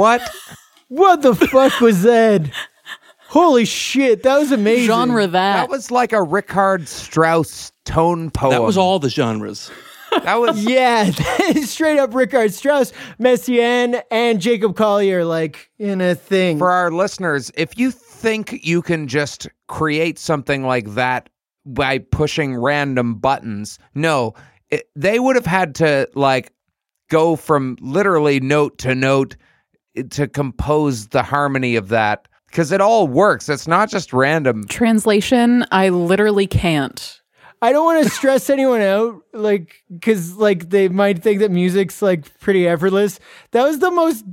[0.00, 0.22] What?
[0.88, 2.50] What the fuck was that?
[3.28, 4.86] Holy shit, that was amazing.
[4.86, 5.56] Genre that.
[5.56, 8.52] That was like a Richard Strauss tone poem.
[8.52, 9.70] That was all the genres.
[10.24, 16.00] That was Yeah, that is straight up Richard Strauss, Messiaen, and Jacob Collier, like in
[16.00, 16.56] a thing.
[16.58, 17.52] for our listeners.
[17.54, 21.28] If you think you can just create something like that
[21.66, 24.32] by pushing random buttons, no,
[24.70, 26.54] it, they would have had to like
[27.10, 29.36] go from literally note to note
[30.10, 33.48] to compose the harmony of that because it all works.
[33.48, 34.66] It's not just random.
[34.66, 37.20] Translation, I literally can't.
[37.62, 42.00] I don't want to stress anyone out, like, because like they might think that music's
[42.00, 43.20] like pretty effortless.
[43.50, 44.24] That was the most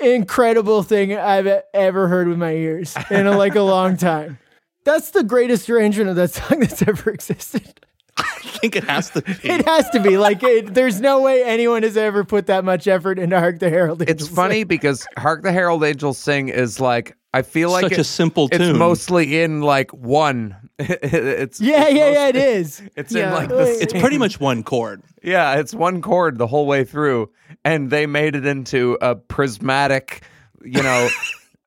[0.00, 4.38] incredible thing I've ever heard with my ears in a, like a long time.
[4.84, 7.86] That's the greatest arrangement of that song that's ever existed.
[8.20, 9.32] I think it has to be.
[9.42, 12.86] It has to be like it, there's no way anyone has ever put that much
[12.86, 14.02] effort into Hark the Herald.
[14.02, 14.10] Angels.
[14.14, 17.92] It's Angels funny because "Hark the Herald Angels Sing" is like I feel like Such
[17.98, 18.76] a it- simple It's tune.
[18.78, 20.56] mostly in like one.
[20.78, 22.26] it's Yeah, it's yeah, most- yeah.
[22.28, 22.82] It is.
[22.96, 23.28] It's Yeah.
[23.28, 25.02] in like the It's pretty much one chord.
[25.22, 27.30] Yeah, it's one chord the whole way through,
[27.64, 30.22] and they made it into a prismatic,
[30.64, 31.08] you know,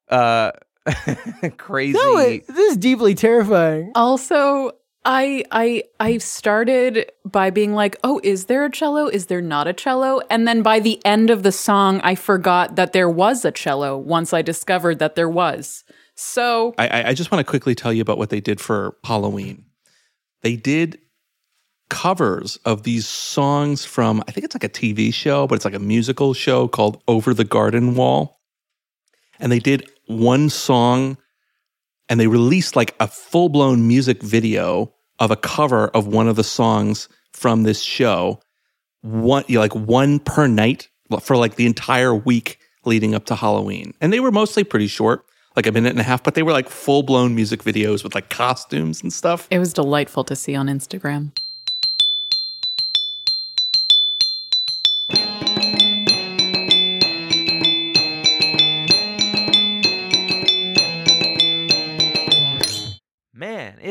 [0.09, 0.51] uh,
[1.57, 1.93] crazy.
[1.97, 3.91] No, it, this is deeply terrifying.
[3.95, 4.71] Also,
[5.05, 9.07] I I I started by being like, "Oh, is there a cello?
[9.07, 12.75] Is there not a cello?" And then by the end of the song, I forgot
[12.77, 15.83] that there was a cello once I discovered that there was.
[16.15, 19.65] So, I, I- just want to quickly tell you about what they did for Halloween.
[20.41, 20.99] They did
[21.89, 25.73] covers of these songs from, I think it's like a TV show, but it's like
[25.73, 28.39] a musical show called Over the Garden Wall.
[29.39, 31.17] And they did one song
[32.09, 36.35] and they released like a full blown music video of a cover of one of
[36.35, 38.39] the songs from this show.
[39.01, 40.89] One, you know, like one per night
[41.21, 43.93] for like the entire week leading up to Halloween.
[44.01, 45.25] And they were mostly pretty short,
[45.55, 48.15] like a minute and a half, but they were like full blown music videos with
[48.15, 49.47] like costumes and stuff.
[49.51, 51.31] it was delightful to see on Instagram.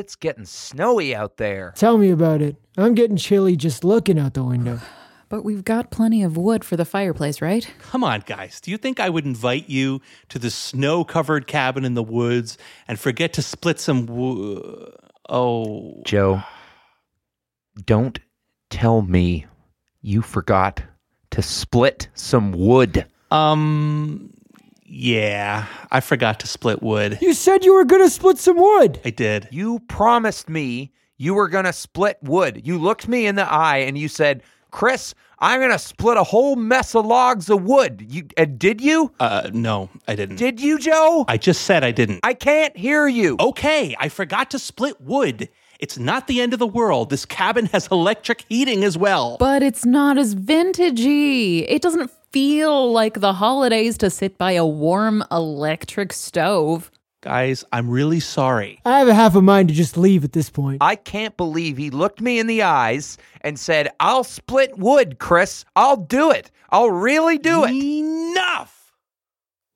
[0.02, 1.72] It's getting snowy out there.
[1.76, 2.56] Tell me about it.
[2.76, 4.80] I'm getting chilly just looking out the window.
[5.28, 7.66] But we've got plenty of wood for the fireplace, right?
[7.90, 8.60] Come on, guys.
[8.60, 12.58] Do you think I would invite you to the snow covered cabin in the woods
[12.86, 14.94] and forget to split some wood?
[15.30, 16.02] Oh.
[16.04, 16.42] Joe,
[17.86, 18.18] don't
[18.68, 19.46] tell me
[20.02, 20.82] you forgot
[21.30, 23.06] to split some wood.
[23.30, 24.34] Um,
[24.92, 27.18] yeah, I forgot to split wood.
[27.20, 29.00] You said you were gonna split some wood.
[29.04, 29.48] I did.
[29.50, 32.62] You promised me you were going to split wood.
[32.66, 36.56] You looked me in the eye and you said, Chris, I'm gonna split a whole
[36.56, 38.04] mess of logs of wood.
[38.08, 39.12] You uh, did you?
[39.20, 40.36] Uh, no, I didn't.
[40.36, 41.24] Did you, Joe?
[41.28, 42.20] I just said I didn't.
[42.22, 43.36] I can't hear you.
[43.38, 45.48] Okay, I forgot to split wood.
[45.78, 47.10] It's not the end of the world.
[47.10, 49.36] This cabin has electric heating as well.
[49.38, 51.66] But it's not as vintagey.
[51.68, 56.90] It doesn't feel like the holidays to sit by a warm electric stove.
[57.22, 58.80] Guys, I'm really sorry.
[58.84, 60.78] I have a half a mind to just leave at this point.
[60.80, 65.64] I can't believe he looked me in the eyes and said, I'll split wood, Chris.
[65.76, 66.50] I'll do it.
[66.70, 67.70] I'll really do it.
[67.70, 68.92] Enough!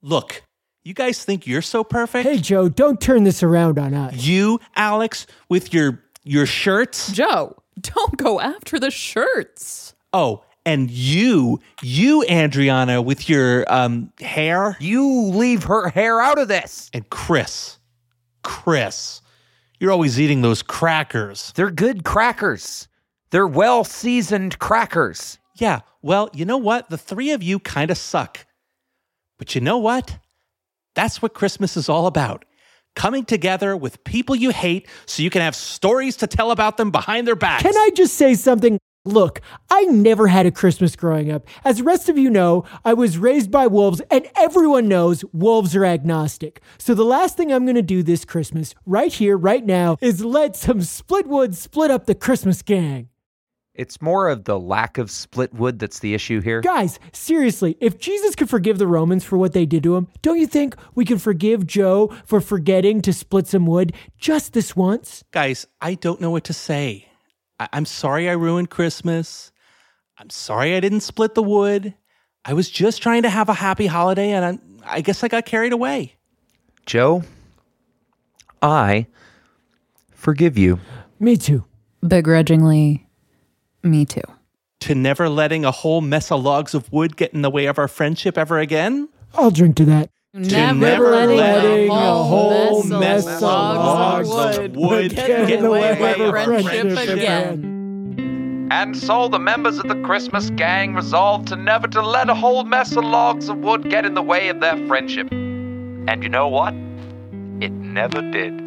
[0.03, 0.43] Look,
[0.83, 2.29] you guys think you're so perfect?
[2.29, 4.15] Hey, Joe, don't turn this around on us.
[4.25, 7.13] You, Alex, with your your shirts?
[7.13, 9.95] Joe, don't go after the shirts.
[10.13, 14.77] Oh, and you, you, Andriana, with your um hair?
[14.81, 16.91] You leave her hair out of this.
[16.93, 17.79] And Chris.
[18.43, 19.23] Chris.
[19.81, 21.53] You're always eating those crackers.
[21.55, 22.89] They're good crackers.
[23.31, 25.39] They're well seasoned crackers.
[25.55, 26.91] Yeah, well, you know what?
[26.91, 28.47] The three of you kind of suck.
[29.39, 30.19] But you know what?
[30.95, 32.45] That's what Christmas is all about.
[32.95, 36.91] Coming together with people you hate so you can have stories to tell about them
[36.91, 37.62] behind their backs.
[37.62, 38.79] Can I just say something?
[39.07, 39.41] Look,
[39.71, 41.47] I never had a Christmas growing up.
[41.65, 45.77] As the rest of you know, I was raised by wolves, and everyone knows wolves
[45.77, 46.61] are agnostic.
[46.77, 50.25] So the last thing I'm going to do this Christmas, right here, right now, is
[50.25, 53.09] let some split wood split up the Christmas gang.
[53.75, 56.61] It's more of the lack of split wood that's the issue here.
[56.63, 60.41] Guys, seriously, if Jesus could forgive the Romans for what they did to him, don't
[60.41, 65.23] you think we can forgive Joe for forgetting to split some wood just this once?
[65.31, 67.06] Guys, I don't know what to say.
[67.61, 69.53] I- I'm sorry I ruined Christmas.
[70.19, 71.95] I'm sorry I didn't split the wood.
[72.45, 75.47] I was just trying to have a happy holiday and I, I guess I got
[75.47, 76.15] carried away.
[76.87, 77.25] Joe,
[78.63, 79.07] I
[80.13, 80.79] forgive you.
[81.19, 81.65] Me too.
[82.07, 83.07] Begrudgingly,
[83.83, 84.23] me too.
[84.81, 87.79] To never letting a whole mess of logs of wood get in the way of
[87.79, 89.09] our friendship ever again?
[89.35, 90.11] I'll drink to that.
[90.39, 95.49] Never, never letting, letting a whole mess, mess of logs of of wood wood get
[95.51, 98.68] in the way of our friendship friendship again.
[98.70, 102.64] And so the members of the Christmas gang resolved to never to let a whole
[102.64, 105.32] mess of logs of wood get in the way of their friendship.
[105.32, 106.74] And you know what?
[107.62, 108.66] It never did.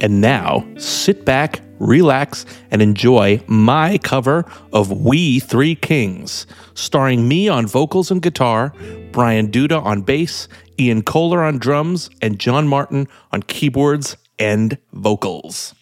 [0.00, 7.48] And now, sit back, relax, and enjoy my cover of We Three Kings, starring me
[7.48, 8.72] on vocals and guitar,
[9.10, 15.74] Brian Duda on bass, Ian Kohler on drums, and John Martin on keyboards and vocals.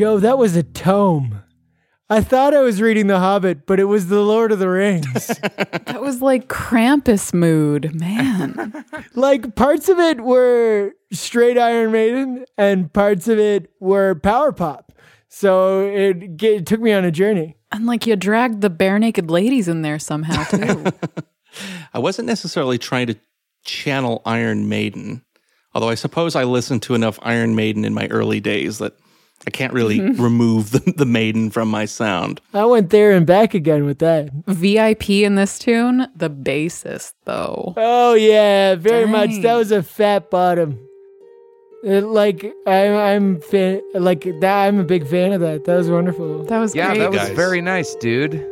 [0.00, 1.42] Joe, that was a tome.
[2.08, 5.26] I thought I was reading The Hobbit, but it was The Lord of the Rings.
[5.84, 8.82] That was like Krampus mood, man.
[9.14, 14.90] like parts of it were straight Iron Maiden, and parts of it were power pop.
[15.28, 17.58] So it, it took me on a journey.
[17.70, 20.86] and like you dragged the Barenaked Ladies in there somehow too.
[21.92, 23.16] I wasn't necessarily trying to
[23.66, 25.26] channel Iron Maiden,
[25.74, 28.94] although I suppose I listened to enough Iron Maiden in my early days that
[29.46, 32.40] I can't really remove the, the Maiden from my sound.
[32.52, 34.30] I went there and back again with that.
[34.46, 37.72] VIP in this tune, the bassist though.
[37.76, 39.30] Oh yeah, very much.
[39.42, 40.78] That was a fat bottom.
[41.82, 44.66] It, like I'm, I'm fan, like that.
[44.66, 45.64] I'm a big fan of that.
[45.64, 46.44] That was wonderful.
[46.44, 46.98] That was Yeah, great.
[46.98, 47.30] that was guys.
[47.36, 48.46] very nice, dude.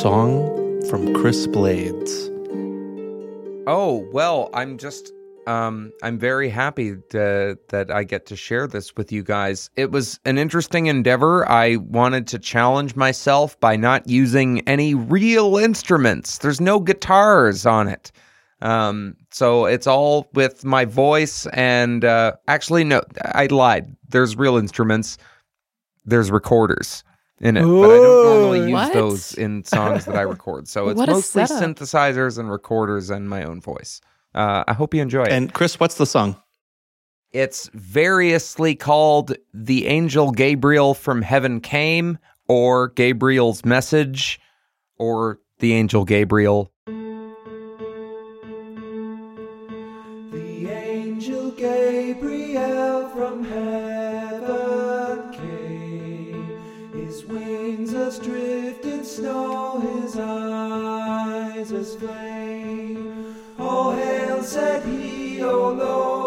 [0.00, 2.30] Song from Chris Blades.
[3.66, 5.12] Oh, well, I'm just
[5.46, 9.68] um I'm very happy to, that I get to share this with you guys.
[9.76, 11.46] It was an interesting endeavor.
[11.50, 16.38] I wanted to challenge myself by not using any real instruments.
[16.38, 18.10] There's no guitars on it.
[18.62, 23.94] Um so it's all with my voice and uh actually no, I lied.
[24.08, 25.18] There's real instruments.
[26.06, 27.04] There's recorders
[27.40, 28.92] in it, but I don't normally use What?
[28.92, 30.68] those in songs that I record.
[30.68, 31.62] So it's mostly setup.
[31.76, 34.00] synthesizers and recorders and my own voice.
[34.34, 35.32] Uh, I hope you enjoy it.
[35.32, 36.36] And Chris, what's the song?
[37.32, 42.18] It's variously called The Angel Gabriel from Heaven Came,
[42.48, 44.40] or Gabriel's Message,
[44.98, 46.69] or The Angel Gabriel.
[64.50, 66.19] Said he, oh, O lowly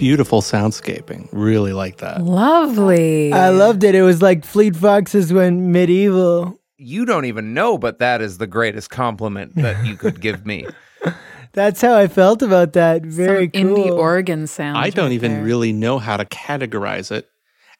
[0.00, 1.28] Beautiful soundscaping.
[1.30, 2.24] Really like that.
[2.24, 3.34] Lovely.
[3.34, 3.94] I loved it.
[3.94, 6.58] It was like Fleet Foxes went medieval.
[6.78, 10.66] You don't even know, but that is the greatest compliment that you could give me.
[11.52, 13.02] That's how I felt about that.
[13.02, 13.76] Very Some cool.
[13.76, 14.78] indie organ sound.
[14.78, 15.42] I don't right even there.
[15.44, 17.28] really know how to categorize it.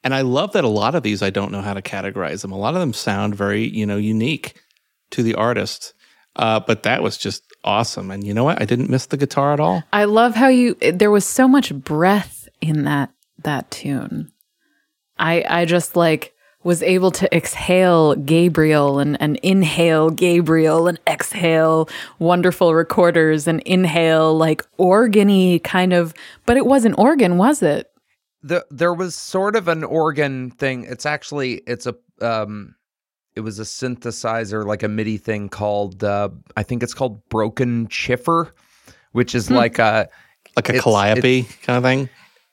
[0.05, 2.53] And I love that a lot of these I don't know how to categorize them.
[2.53, 4.61] A lot of them sound very, you know, unique
[5.13, 5.95] to the artist.
[6.37, 8.11] Uh, but that was just awesome.
[8.11, 8.61] And you know what?
[8.61, 9.83] I didn't miss the guitar at all.
[9.93, 13.11] I love how you there was so much breath in that
[13.43, 14.33] that tune.
[15.19, 21.89] I I just like was able to exhale Gabriel and, and inhale Gabriel and exhale
[22.19, 26.13] wonderful recorders and inhale like organy kind of
[26.45, 27.91] but it wasn't organ, was it?
[28.43, 30.85] the there was sort of an organ thing.
[30.85, 32.75] It's actually it's a um
[33.37, 37.87] it was a synthesizer like a MIDI thing called uh I think it's called Broken
[37.89, 38.53] Chiffer,
[39.13, 40.09] which is like a
[40.57, 42.09] Like a It's- calliope kind of thing.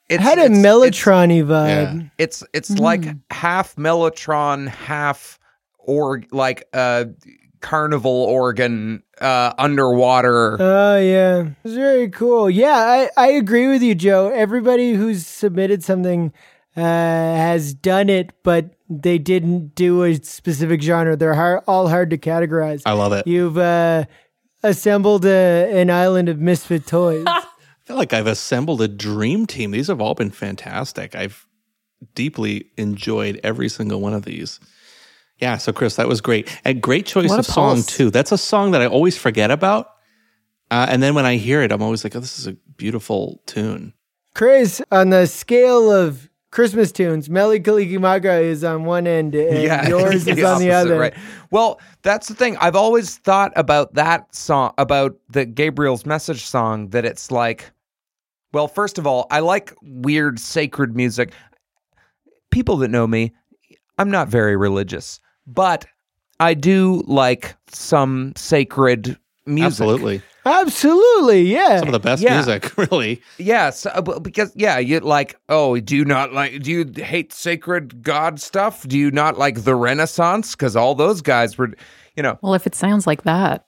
[0.10, 2.12] It had a it's- Mellotron vibe.
[2.18, 5.38] It's it's like half Mellotron, half
[5.80, 7.08] or like a
[7.60, 10.58] carnival organ uh underwater.
[10.62, 12.50] Oh yeah, it's very cool.
[12.50, 14.30] Yeah, I, I agree with you, Joe.
[14.30, 16.32] Everybody who's submitted something
[16.78, 21.18] uh, has done it, but they didn't do a specific genre.
[21.18, 22.84] They're har all hard to categorize.
[22.86, 23.26] I love it.
[23.28, 24.06] You've uh,
[24.64, 27.26] assembled a, an island of misfit toys.
[27.28, 27.44] I
[27.86, 29.72] feel like I've assembled a dream team.
[29.72, 31.16] These have all been fantastic.
[31.16, 31.48] I've
[32.14, 34.60] deeply enjoyed every single one of these.
[35.40, 36.48] Yeah, so Chris, that was great.
[36.66, 37.86] And great choice What of song pulse.
[37.88, 38.10] too.
[38.12, 39.90] That's a song that I always forget about.
[40.70, 43.42] Uh, and then when I hear it, I'm always like, oh, this is a beautiful
[43.46, 43.94] tune.
[44.36, 50.28] Chris, on the scale of Christmas tunes, Mele Kalikimaka is on one end and yours
[50.28, 50.98] is on the other.
[50.98, 51.14] Right.
[51.52, 52.58] Well, that's the thing.
[52.58, 57.72] I've always thought about that song, about the Gabriel's message song, that it's like,
[58.54, 61.34] well, first of all, I like weird sacred music.
[62.50, 63.34] People that know me,
[63.98, 65.86] I'm not very religious, but
[66.40, 69.82] I do like some sacred music.
[69.82, 70.22] Absolutely.
[70.48, 71.80] Absolutely, yeah.
[71.80, 72.36] Some of the best Yeah.
[72.36, 73.22] music, really.
[73.38, 75.36] Yes, uh, b- because yeah, you like.
[75.50, 76.62] Oh, do you not like?
[76.64, 78.88] Do you hate sacred God stuff?
[78.88, 80.56] Do you not like the Renaissance?
[80.56, 81.70] Because all those guys were,
[82.16, 82.38] you know.
[82.42, 83.66] Well, if it sounds like that,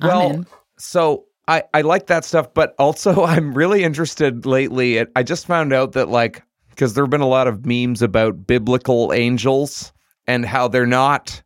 [0.00, 0.46] I'm Well, in.
[0.78, 4.98] so I I like that stuff, but also I'm really interested lately.
[4.98, 8.02] At, I just found out that like because there have been a lot of memes
[8.02, 9.92] about biblical angels
[10.26, 11.40] and how they're not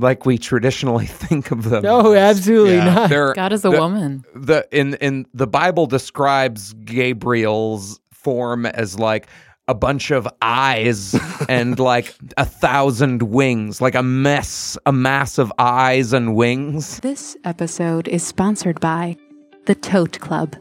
[0.00, 1.82] like we traditionally think of them.
[1.82, 3.08] No, absolutely not.
[3.10, 4.24] They're God is a the- woman.
[4.34, 9.26] the in in the Bible describes Gabriel's form as like
[9.68, 11.14] a bunch of eyes
[11.48, 16.98] and like a thousand wings, like a mess, a mass of eyes and wings.
[17.00, 19.16] This episode is sponsored by
[19.66, 20.56] The Tote Club,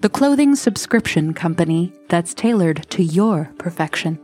[0.00, 4.18] the clothing subscription company that's tailored to your perfection.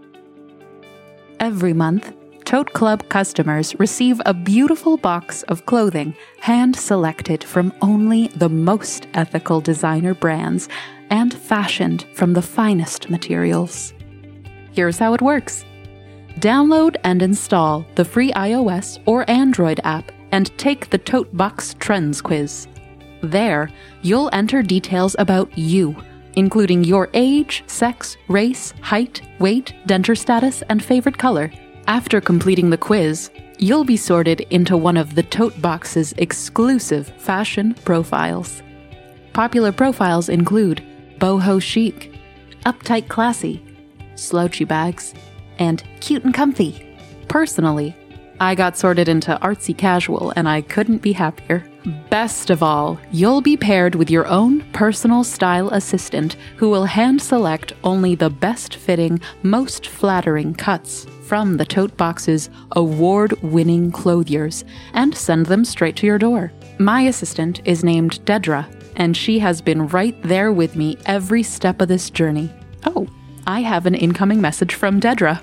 [1.39, 2.12] Every month,
[2.45, 9.07] Tote Club customers receive a beautiful box of clothing hand selected from only the most
[9.15, 10.69] ethical designer brands
[11.09, 13.95] and fashioned from the finest materials.
[14.73, 15.65] Here's how it works.
[16.41, 22.21] Download and install the free iOS or Android app and take the Tote Box Trends
[22.21, 22.69] quiz.
[23.23, 23.71] There,
[24.03, 25.97] you'll enter details about you,
[26.35, 31.51] including your age, sex, race, height, weight, denture status, and favorite color.
[31.86, 37.74] After completing the quiz, you'll be sorted into one of the Tote Box's exclusive fashion
[37.85, 38.62] profiles.
[39.35, 40.82] Popular profiles include
[41.19, 42.19] boho chic,
[42.65, 43.62] uptight classy,
[44.15, 45.12] slouchy bags,
[45.59, 46.97] and cute and comfy.
[47.28, 47.94] Personally,
[48.40, 51.70] I got sorted into artsy casual and I couldn't be happier.
[52.09, 57.20] Best of all, you'll be paired with your own personal style assistant who will hand
[57.20, 64.65] select only the best fitting, most flattering cuts from the Tote Box's award winning clothiers
[64.93, 66.53] and send them straight to your door.
[66.79, 71.81] My assistant is named Dedra, and she has been right there with me every step
[71.81, 72.53] of this journey.
[72.85, 73.09] Oh,
[73.47, 75.41] I have an incoming message from Dedra.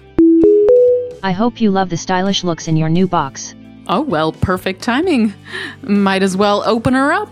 [1.23, 3.55] I hope you love the stylish looks in your new box.
[3.87, 5.33] Oh, well, perfect timing.
[5.81, 7.31] Might as well open her up.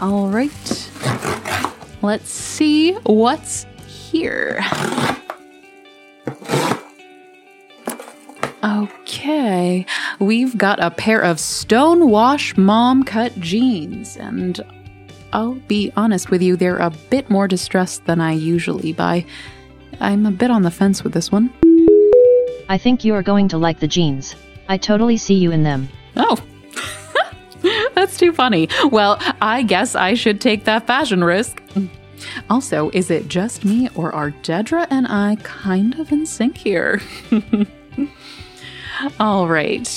[0.00, 0.90] All right.
[2.02, 4.60] Let's see what's here.
[8.64, 9.84] Okay,
[10.20, 14.58] we've got a pair of stonewash mom cut jeans, and
[15.34, 19.26] I'll be honest with you, they're a bit more distressed than I usually buy.
[20.00, 21.52] I'm a bit on the fence with this one.
[22.70, 24.34] I think you are going to like the jeans.
[24.66, 25.90] I totally see you in them.
[26.16, 26.42] Oh.
[27.94, 28.70] That's too funny.
[28.90, 31.62] Well, I guess I should take that fashion risk.
[32.48, 37.02] Also, is it just me or are Dedra and I kind of in sync here?
[39.18, 39.88] All right.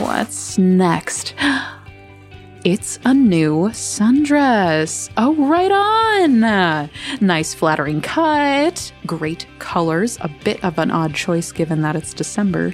[0.00, 1.34] What's next?
[2.64, 5.10] it's a new sundress.
[5.16, 6.90] Oh, right on.
[7.20, 12.72] Nice flattering cut, great colors, a bit of an odd choice given that it's December.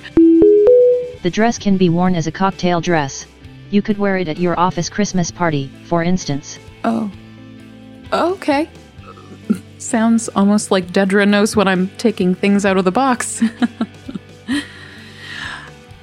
[1.22, 3.26] The dress can be worn as a cocktail dress.
[3.70, 6.58] You could wear it at your office Christmas party, for instance.
[6.84, 7.10] Oh.
[8.12, 8.68] Okay.
[9.78, 13.42] Sounds almost like Dedra knows when I'm taking things out of the box.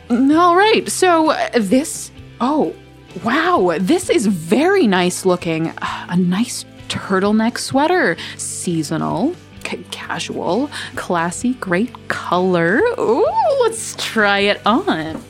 [0.09, 2.11] All right, so uh, this.
[2.39, 2.73] Oh,
[3.23, 5.73] wow, this is very nice looking.
[5.81, 8.15] A nice turtleneck sweater.
[8.38, 12.81] Seasonal, ca- casual, classy, great color.
[12.99, 13.25] Ooh,
[13.61, 15.21] let's try it on.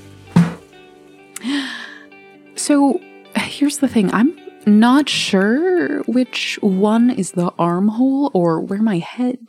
[2.55, 3.01] So
[3.35, 9.39] here's the thing I'm not sure which one is the armhole or where my head.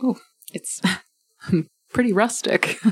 [0.00, 0.18] Oh,
[0.54, 0.80] it's
[1.92, 2.78] pretty rustic.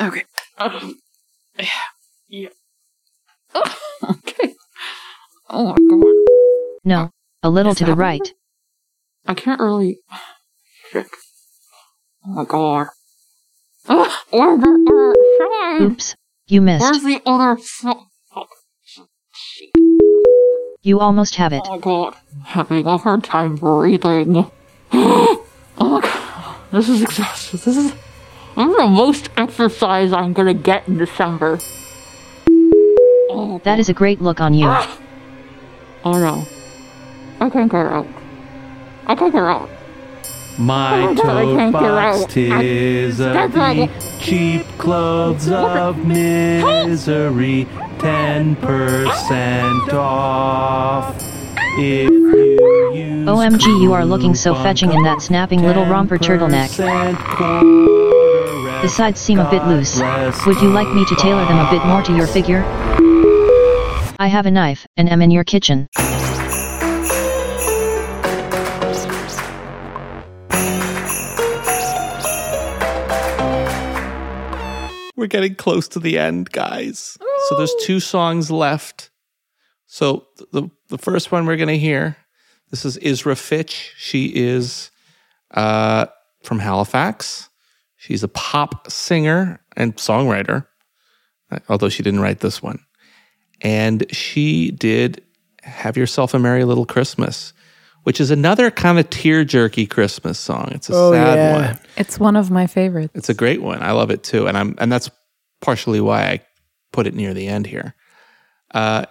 [0.00, 0.24] okay.
[0.58, 0.98] Um,
[1.58, 1.66] yeah.
[2.28, 2.48] yeah.
[3.56, 4.54] Oh, okay.
[5.48, 6.14] Oh my god.
[6.84, 7.10] No,
[7.42, 8.34] a little Is to the that right.
[9.26, 10.00] I can't really.
[10.90, 11.06] Shit.
[12.26, 12.88] Oh my god.
[13.88, 15.82] Oh, where's the other side?
[15.82, 16.16] Oops,
[16.48, 16.82] you missed.
[16.82, 17.96] Where's the other side?
[20.82, 21.62] You almost have it.
[21.64, 22.14] Oh god.
[22.44, 24.50] Having a hard time breathing.
[24.92, 25.44] oh
[25.78, 26.56] my god.
[26.72, 27.60] This is exhausting.
[27.64, 27.92] This is.
[28.56, 31.58] This is the most exercise I'm gonna get in December.
[33.30, 34.66] Oh, That is a great look on you.
[34.68, 34.98] Ah!
[36.04, 36.46] oh no.
[37.44, 38.06] I can't get out.
[39.06, 39.68] I can't get out.
[40.56, 42.30] My Oh, God, tote box out.
[42.30, 47.66] tis a That's cheap clothes of misery,
[47.98, 51.16] ten percent off.
[51.76, 52.60] If you use
[52.92, 56.76] OMG, you are looking so fetching in that snapping little romper turtleneck.
[58.82, 60.00] The sides seem a bit loose.
[60.46, 62.62] Would you like me to tailor them a bit more to your figure?
[64.18, 65.88] I have a knife and am in your kitchen.
[75.16, 77.16] We're getting close to the end, guys.
[77.48, 79.10] So there's two songs left.
[79.86, 82.16] So the the first one we're gonna hear,
[82.74, 83.92] this is Isra Fitch.
[83.96, 84.90] She is
[85.52, 86.06] uh,
[86.42, 87.48] from Halifax.
[87.96, 90.66] She's a pop singer and songwriter,
[91.68, 92.80] although she didn't write this one.
[93.60, 95.22] And she did
[95.62, 97.52] "Have Yourself a Merry Little Christmas,"
[98.02, 100.70] which is another kind of tear jerky Christmas song.
[100.72, 101.52] It's a Oh, sad yeah.
[101.68, 101.78] one.
[101.96, 103.12] It's one of my favorites.
[103.14, 103.84] It's a great one.
[103.84, 105.10] I love it too, and I'm and that's
[105.60, 106.40] partially why I
[106.92, 107.94] put it near the end here.
[108.72, 109.04] Uh,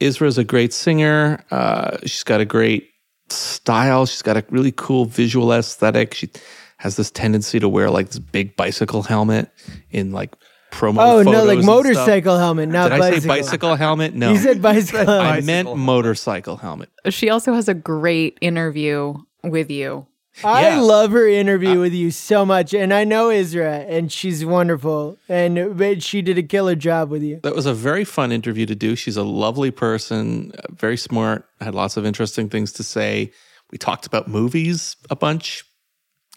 [0.00, 1.42] Isra's a great singer.
[1.50, 2.90] Uh, she's got a great
[3.28, 4.06] style.
[4.06, 6.14] She's got a really cool visual aesthetic.
[6.14, 6.30] She
[6.78, 9.50] has this tendency to wear like this big bicycle helmet
[9.90, 10.34] in like
[10.70, 10.98] promo.
[11.00, 11.76] Oh no, like and stuff.
[11.76, 13.16] motorcycle helmet, not Did bicycle.
[13.16, 14.14] I say bicycle helmet?
[14.14, 15.08] No, You said bicycle.
[15.08, 16.90] I meant motorcycle helmet.
[17.08, 20.06] She also has a great interview with you.
[20.44, 20.80] I Yeah.
[20.80, 25.18] love her Uh, interview with you so much, and I know Isra, and she's wonderful,
[25.28, 27.40] and but she did a killer job with you.
[27.42, 28.96] That was a very fun interview to do.
[28.96, 33.32] She's a lovely person, uh, very smart, had lots of interesting things to say.
[33.70, 35.64] We talked about movies a bunch.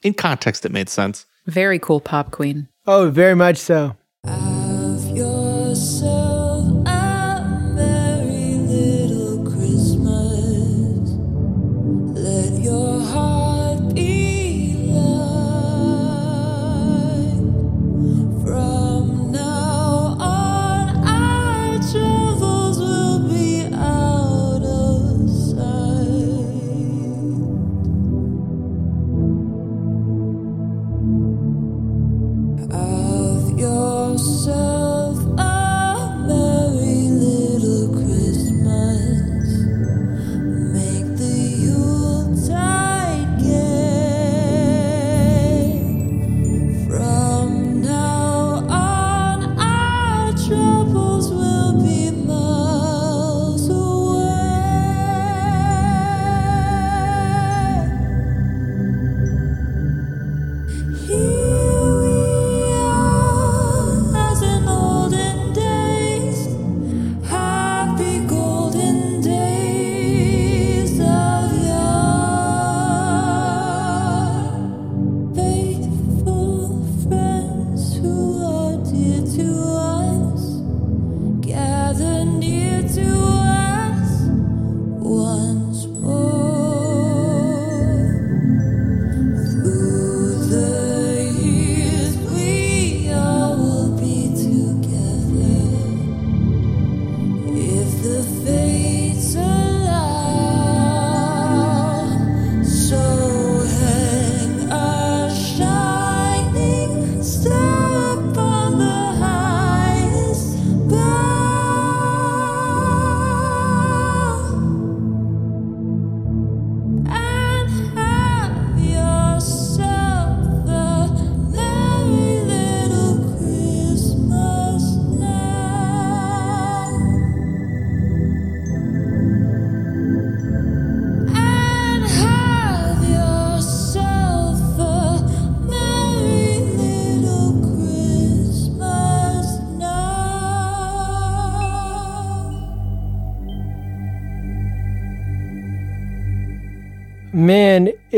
[0.01, 1.25] In context, it made sense.
[1.45, 2.67] Very cool pop queen.
[2.87, 3.95] Oh, very much so.
[4.25, 4.48] yourself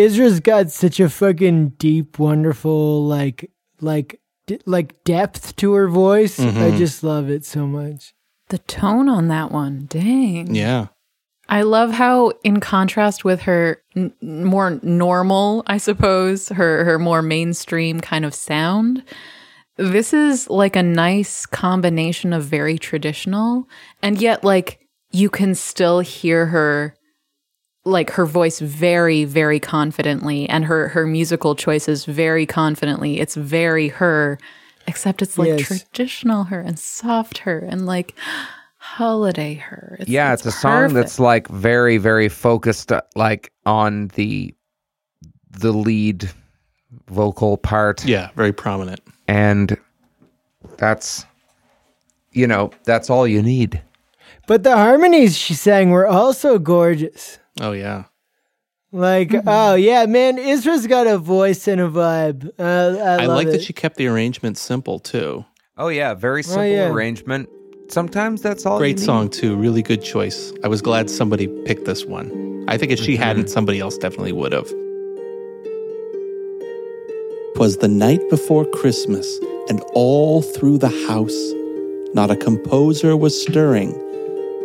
[0.02, 3.52] Man, Isra's got such a fucking deep, wonderful, like,
[3.82, 6.40] like, d- like depth to her voice.
[6.40, 6.78] I Mhm.
[6.78, 8.14] just love it so much.
[8.50, 10.54] The tone on that one, dang.
[10.56, 10.88] Yeah.
[11.50, 17.22] I love how, in contrast with her n- more normal, I suppose, her her more
[17.22, 19.04] mainstream kind of sound,
[19.78, 23.68] this is like a nice combination of very traditional
[24.02, 24.80] and yet like
[25.12, 26.94] you can still hear her
[27.84, 33.20] like her voice very very confidently and her her musical choices very confidently.
[33.20, 34.38] It's very her
[34.88, 35.62] except it's like Yes.
[35.68, 38.16] traditional her and soft her and like
[38.78, 39.98] holiday her.
[40.00, 44.54] It's, yeah, it's, a song that's like very, very focused, uh, like on the
[45.52, 46.30] the lead
[47.08, 48.04] vocal part.
[48.06, 49.02] Yeah, very prominent.
[49.28, 49.78] And
[50.78, 51.26] that's,
[52.32, 53.82] you know, that's all you need.
[54.48, 57.38] But the harmonies she sang were also gorgeous.
[57.60, 58.06] Oh yeah.
[58.94, 59.48] Like, Mm-hmm.
[59.48, 62.50] oh yeah, man, Isra's got a voice and a vibe.
[62.60, 63.52] Uh, I, I, love like it.
[63.52, 65.46] that she kept the arrangement simple too.
[65.78, 66.90] Oh yeah, very simple yeah.
[66.90, 67.50] arrangement.
[67.90, 68.76] Sometimes that's all.
[68.76, 69.06] you Great need.
[69.06, 69.56] song too.
[69.56, 70.52] Really good choice.
[70.64, 72.66] I was glad somebody picked this one.
[72.68, 74.70] I think if she hadn't, somebody else definitely would have.
[77.56, 79.28] Twas the night before Christmas,
[79.70, 81.54] and all through the house,
[82.14, 83.92] not a composer was stirring,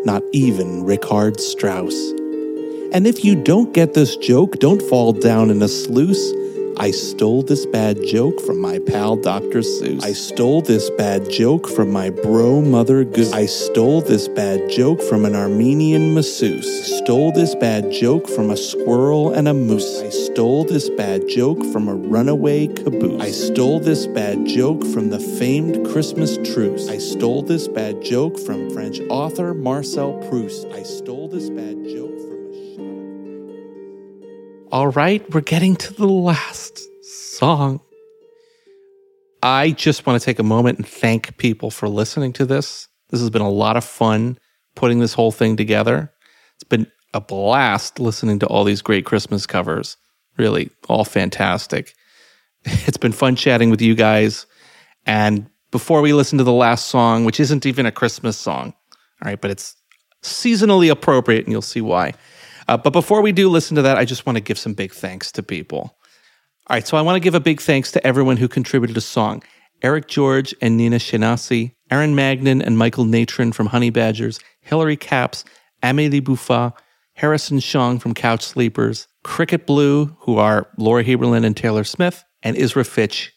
[0.04, 1.94] not even Richard Strauss.
[2.92, 6.32] And if you don't get this joke, don't fall down in a sluice.
[6.78, 9.60] I stole this bad joke from my pal Dr.
[9.60, 10.04] Seuss.
[10.04, 13.32] I stole this bad joke from my bro Mother Goose.
[13.32, 16.98] I stole this bad joke from an Armenian masseuse.
[16.98, 20.02] Stole this bad joke from a squirrel and a moose.
[20.02, 23.22] I stole this bad joke from a runaway caboose.
[23.22, 26.88] I stole this bad joke from the famed Christmas truce.
[26.88, 30.66] I stole this bad joke from French author Marcel Proust.
[30.72, 32.15] I stole this bad joke
[34.76, 37.80] all right, we're getting to the last song.
[39.42, 42.86] I just want to take a moment and thank people for listening to this.
[43.08, 44.38] This has been a lot of fun
[44.74, 46.12] putting this whole thing together.
[46.56, 49.96] It's been a blast listening to all these great Christmas covers.
[50.36, 51.94] Really, all fantastic.
[52.66, 54.44] It's been fun chatting with you guys.
[55.06, 58.74] And before we listen to the last song, which isn't even a Christmas song,
[59.24, 59.74] all right, but it's
[60.22, 62.12] seasonally appropriate, and you'll see why.
[62.68, 64.92] Uh, but before we do listen to that, I just want to give some big
[64.92, 65.96] thanks to people.
[66.68, 69.00] All right, so I want to give a big thanks to everyone who contributed a
[69.00, 69.42] song
[69.82, 75.44] Eric George and Nina Shinasi, Aaron Magnan and Michael Natron from Honey Badgers, Hillary Caps,
[75.82, 76.72] Amélie Buffa,
[77.14, 82.56] Harrison Shong from Couch Sleepers, Cricket Blue, who are Laura Heberlin and Taylor Smith, and
[82.56, 83.32] Isra Fitch.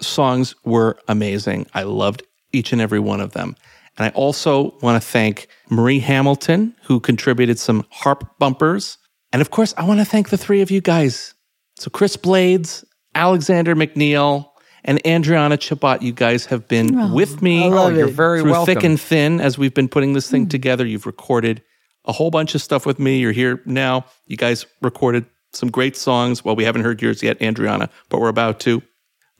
[0.00, 1.66] Songs were amazing.
[1.74, 2.22] I loved
[2.52, 3.56] each and every one of them.
[3.98, 8.96] And I also want to thank Marie Hamilton, who contributed some harp bumpers.
[9.32, 11.34] And of course, I want to thank the three of you guys.
[11.78, 12.84] So, Chris Blades,
[13.14, 14.48] Alexander McNeil,
[14.84, 18.14] and Andriana Chabot, you guys have been oh, with me I love Oh, you're it.
[18.14, 18.74] very through welcome.
[18.74, 20.48] thick and thin as we've been putting this thing hmm.
[20.48, 20.86] together.
[20.86, 21.62] You've recorded
[22.04, 23.18] a whole bunch of stuff with me.
[23.18, 24.06] You're here now.
[24.26, 26.44] You guys recorded some great songs.
[26.44, 28.82] Well, we haven't heard yours yet, Andriana, but we're about to.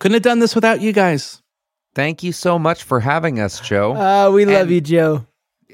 [0.01, 1.40] Couldn't have done this without you guys.
[1.98, 3.92] Thank you so much for having us, Joe.
[3.96, 5.26] Uh, we love And- you, Joe.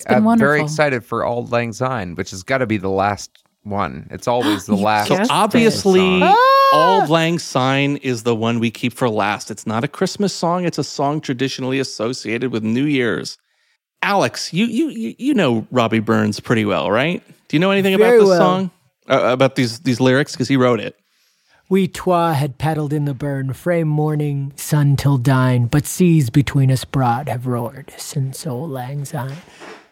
[0.08, 3.30] been I'm very excited for Auld Lang Syne, which has got to be the last
[3.62, 4.06] one.
[4.10, 5.08] It's always the last.
[5.08, 7.02] So obviously, Ah!
[7.02, 9.50] Auld Lang Syne is the one we keep for last.
[9.50, 10.64] It's not a Christmas song.
[10.64, 13.36] It's a song traditionally associated with New Year's.
[14.02, 17.22] Alex, you you you, you know Robbie Burns pretty well, right?
[17.48, 18.38] Do you know anything Very about this well.
[18.38, 18.70] song?
[19.10, 20.96] Uh, about these these lyrics because he wrote it.
[21.70, 26.70] We twa had paddled in the burn, frame morning, sun till dine, but seas between
[26.70, 29.38] us broad have roared since auld lang syne.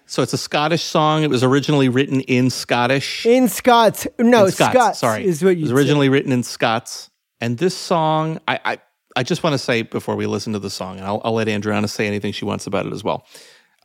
[0.04, 1.22] So it's a Scottish song.
[1.22, 3.24] It was originally written in Scottish.
[3.24, 5.60] In Scots, no, in Scots, Scots, sorry, is what you.
[5.60, 7.08] it was originally written in Scots.
[7.40, 8.78] And this song, I, I,
[9.16, 11.46] I just want to say before we listen to the song, and I'll, I'll let
[11.46, 13.26] Andriana say anything she wants about it as well.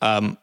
[0.01, 0.37] Um,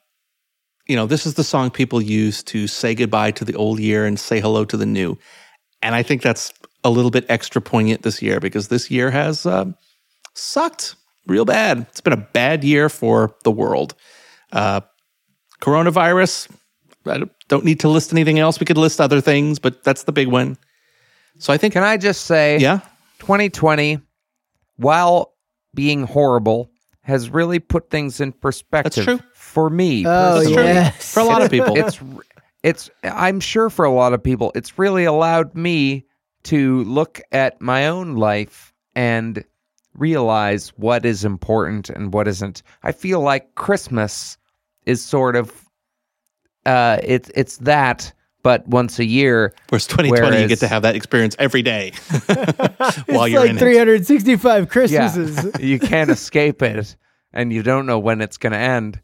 [0.89, 4.07] you know, this is the song people use to say goodbye to the old year
[4.07, 5.19] and say hello to the new.
[5.83, 6.51] And I think that's
[6.85, 9.75] a little bit extra poignant this year because this year has um,
[10.35, 10.97] sucked
[11.27, 11.87] real bad.
[11.91, 13.95] It's been a bad year for the world.
[14.53, 14.83] Uh,
[15.61, 16.51] coronavirus,
[17.07, 18.61] I don't- don't need to list anything else.
[18.61, 20.57] We could list other things, but that's the big one.
[21.39, 22.81] So I think, Can I just say, yeah,
[23.19, 23.99] 2020,
[24.77, 25.33] while
[25.75, 26.71] being horrible,
[27.03, 29.05] has really put things in perspective.
[29.05, 29.21] true.
[29.35, 30.55] For me, Oh, That's true.
[30.55, 30.75] personally.
[30.75, 31.13] yes.
[31.15, 31.77] for a lot of people.
[31.77, 32.01] it's
[32.63, 36.07] it's i'm sure for a lot of people it's really allowed me
[36.45, 39.45] to look at my own life and
[39.95, 44.37] realize what is important and what isn't i feel like christmas
[44.87, 45.69] is sort of
[46.67, 48.13] uh it's it's that
[48.45, 49.53] but once a year.
[49.71, 51.93] Whereas 2020, you get to have that experience every day
[52.27, 53.61] while it's you're like in it.
[53.61, 55.45] 365 Christmases.
[55.45, 56.95] Yeah, you can't escape it,
[57.33, 59.01] and you don't know when it's going to end.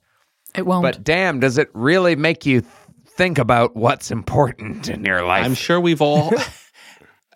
[0.54, 0.82] It won't.
[0.82, 2.62] But damn, does it really make you
[3.06, 5.44] think about what's important in your life?
[5.44, 6.32] I'm sure we've all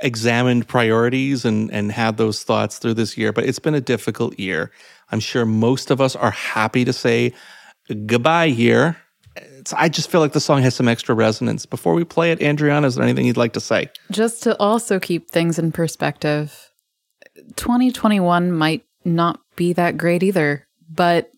[0.05, 4.39] examined priorities and and had those thoughts through this year, but it's been a difficult
[4.39, 4.71] year.
[5.11, 7.33] I'm sure most of us are happy to say
[8.07, 8.97] goodbye here.
[9.37, 11.67] It's, I just feel like the song has some extra resonance.
[11.67, 13.91] Before we play it, Andriana, is there anything you'd like to say?
[14.11, 16.71] Just to also keep things in perspective,
[17.57, 21.31] 2021 might not be that great either, but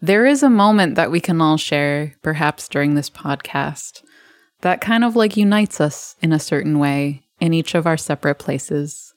[0.00, 4.02] there is a moment that we can all share, perhaps during this podcast,
[4.62, 8.38] that kind of like unites us in a certain way in each of our separate
[8.38, 9.14] places.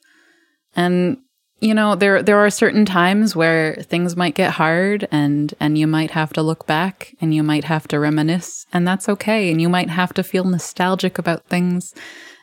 [0.76, 1.18] And
[1.60, 5.86] you know, there there are certain times where things might get hard and and you
[5.86, 9.60] might have to look back and you might have to reminisce and that's okay and
[9.60, 11.94] you might have to feel nostalgic about things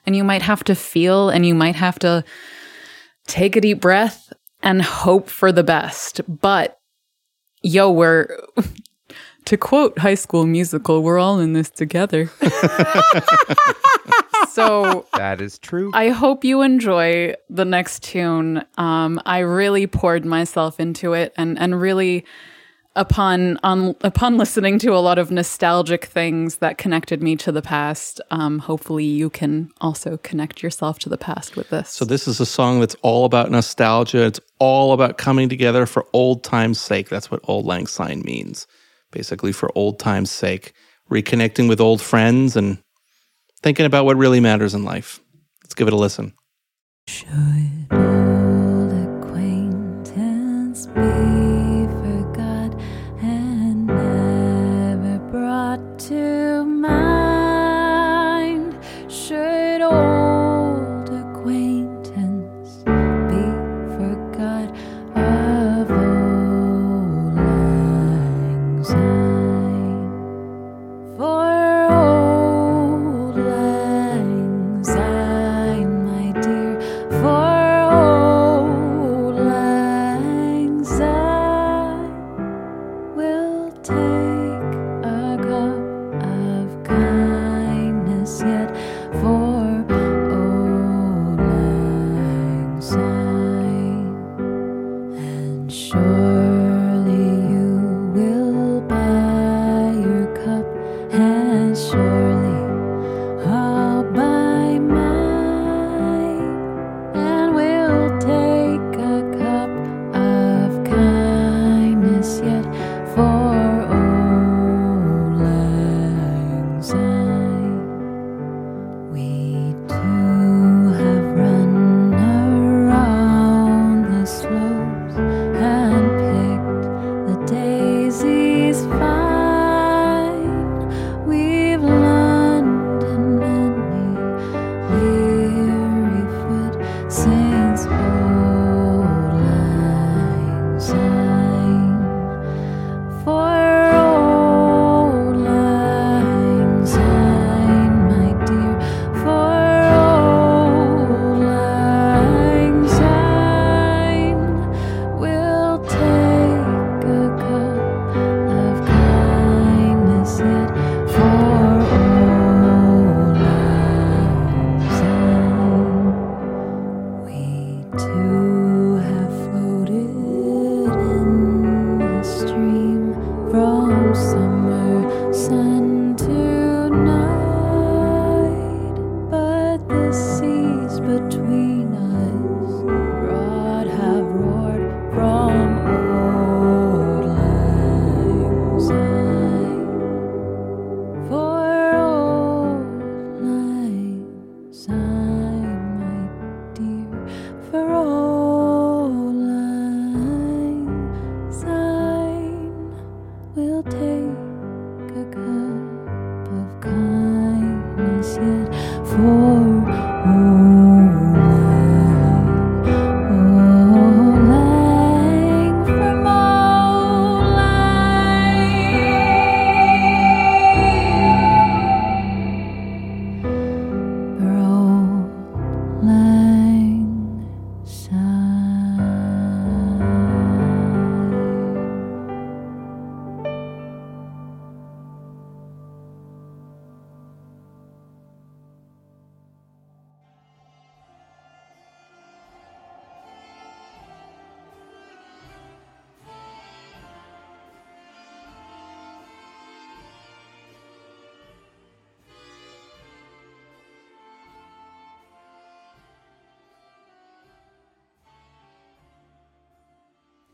[0.05, 2.23] and you might have to feel and you might have to
[3.25, 4.31] take a deep breath
[4.61, 6.21] and hope for the best.
[6.27, 6.77] But
[7.63, 8.39] yo, we're
[9.45, 12.29] to quote High School Musical, we're all in this together.
[14.48, 15.91] so that is true.
[15.94, 18.64] I hope you enjoy the next tune.
[18.78, 22.26] Um, I really poured myself into it, and and really,
[22.95, 27.61] upon on, upon listening to a lot of nostalgic things that connected me to the
[27.61, 28.22] past.
[28.32, 31.90] Um, hopefully, you can also connect yourself to the past with this.
[31.90, 34.26] So this is a song that's all about nostalgia.
[34.26, 37.10] It's all about coming together for old times' sake.
[37.10, 38.68] That's what Auld Lang Syne means.
[39.11, 40.74] Basically, for old times' sake,
[41.10, 42.80] reconnecting with old friends and
[43.61, 45.19] thinking about what really matters in life.
[45.63, 46.34] Let's give it a listen.
[47.91, 48.26] Old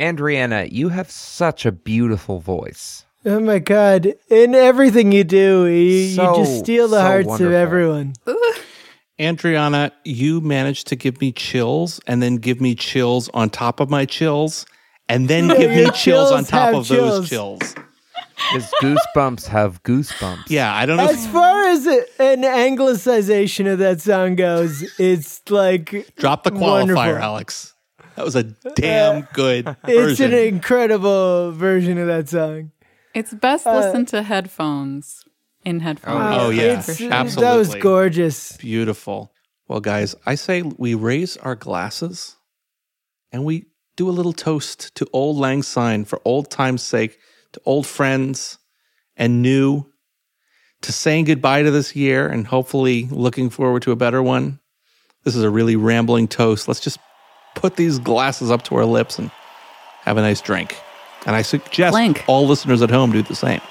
[0.03, 3.05] Andriana, you have such a beautiful voice.
[3.25, 4.13] Oh my god!
[4.29, 5.73] In everything you do, you,
[6.09, 7.47] you just steal the so hearts wonderful.
[7.47, 8.13] of everyone.
[9.19, 13.89] Andriana, you managed to give me chills and then give me chills on top of
[13.89, 14.65] my chills
[15.07, 17.63] and then No, give me your chills on top have of those chills.
[17.63, 17.75] chills.
[18.51, 20.45] His goosebumps have goosebumps.
[20.49, 21.07] Yeah, I don't know.
[21.07, 27.01] As far as an anglicization of that song goes, it's like Drop the qualifier, wonderful.
[27.03, 27.72] Alex.
[28.15, 30.33] That was a damn good It's version.
[30.33, 32.71] an incredible version of that song.
[33.13, 35.23] It's best Uh, listened to headphones
[35.65, 36.35] in headphones.
[36.39, 37.09] Oh, yeah, for It's- sure.
[37.09, 37.79] That was Absolutely.
[37.81, 38.57] gorgeous.
[38.57, 39.31] Beautiful.
[39.67, 42.35] Well, guys, I say we raise our glasses
[43.31, 43.65] and we
[43.95, 47.17] do a little toast to auld Lang Syne for old time's sake,
[47.53, 48.57] to old friends
[49.15, 49.85] and new,
[50.81, 54.59] to saying goodbye to this year and hopefully looking forward to a better one.
[55.23, 56.67] This is a really rambling toast.
[56.67, 56.99] Let's just
[57.55, 59.31] put these glasses up to our lips and
[60.01, 60.77] have a nice drink.
[61.25, 62.23] And I suggest Clink.
[62.27, 63.61] all listeners at home do the same.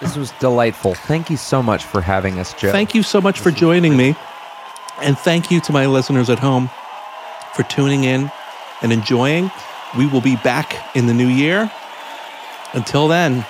[0.00, 0.94] This was delightful.
[0.94, 2.72] Thank you so much for having us, Joe.
[2.72, 4.16] Thank you so much for joining me.
[5.00, 6.68] And thank you to my listeners at home
[7.54, 8.30] for tuning in
[8.82, 9.50] and enjoying.
[9.96, 11.70] We will be back in the new year.
[12.72, 13.46] Until then,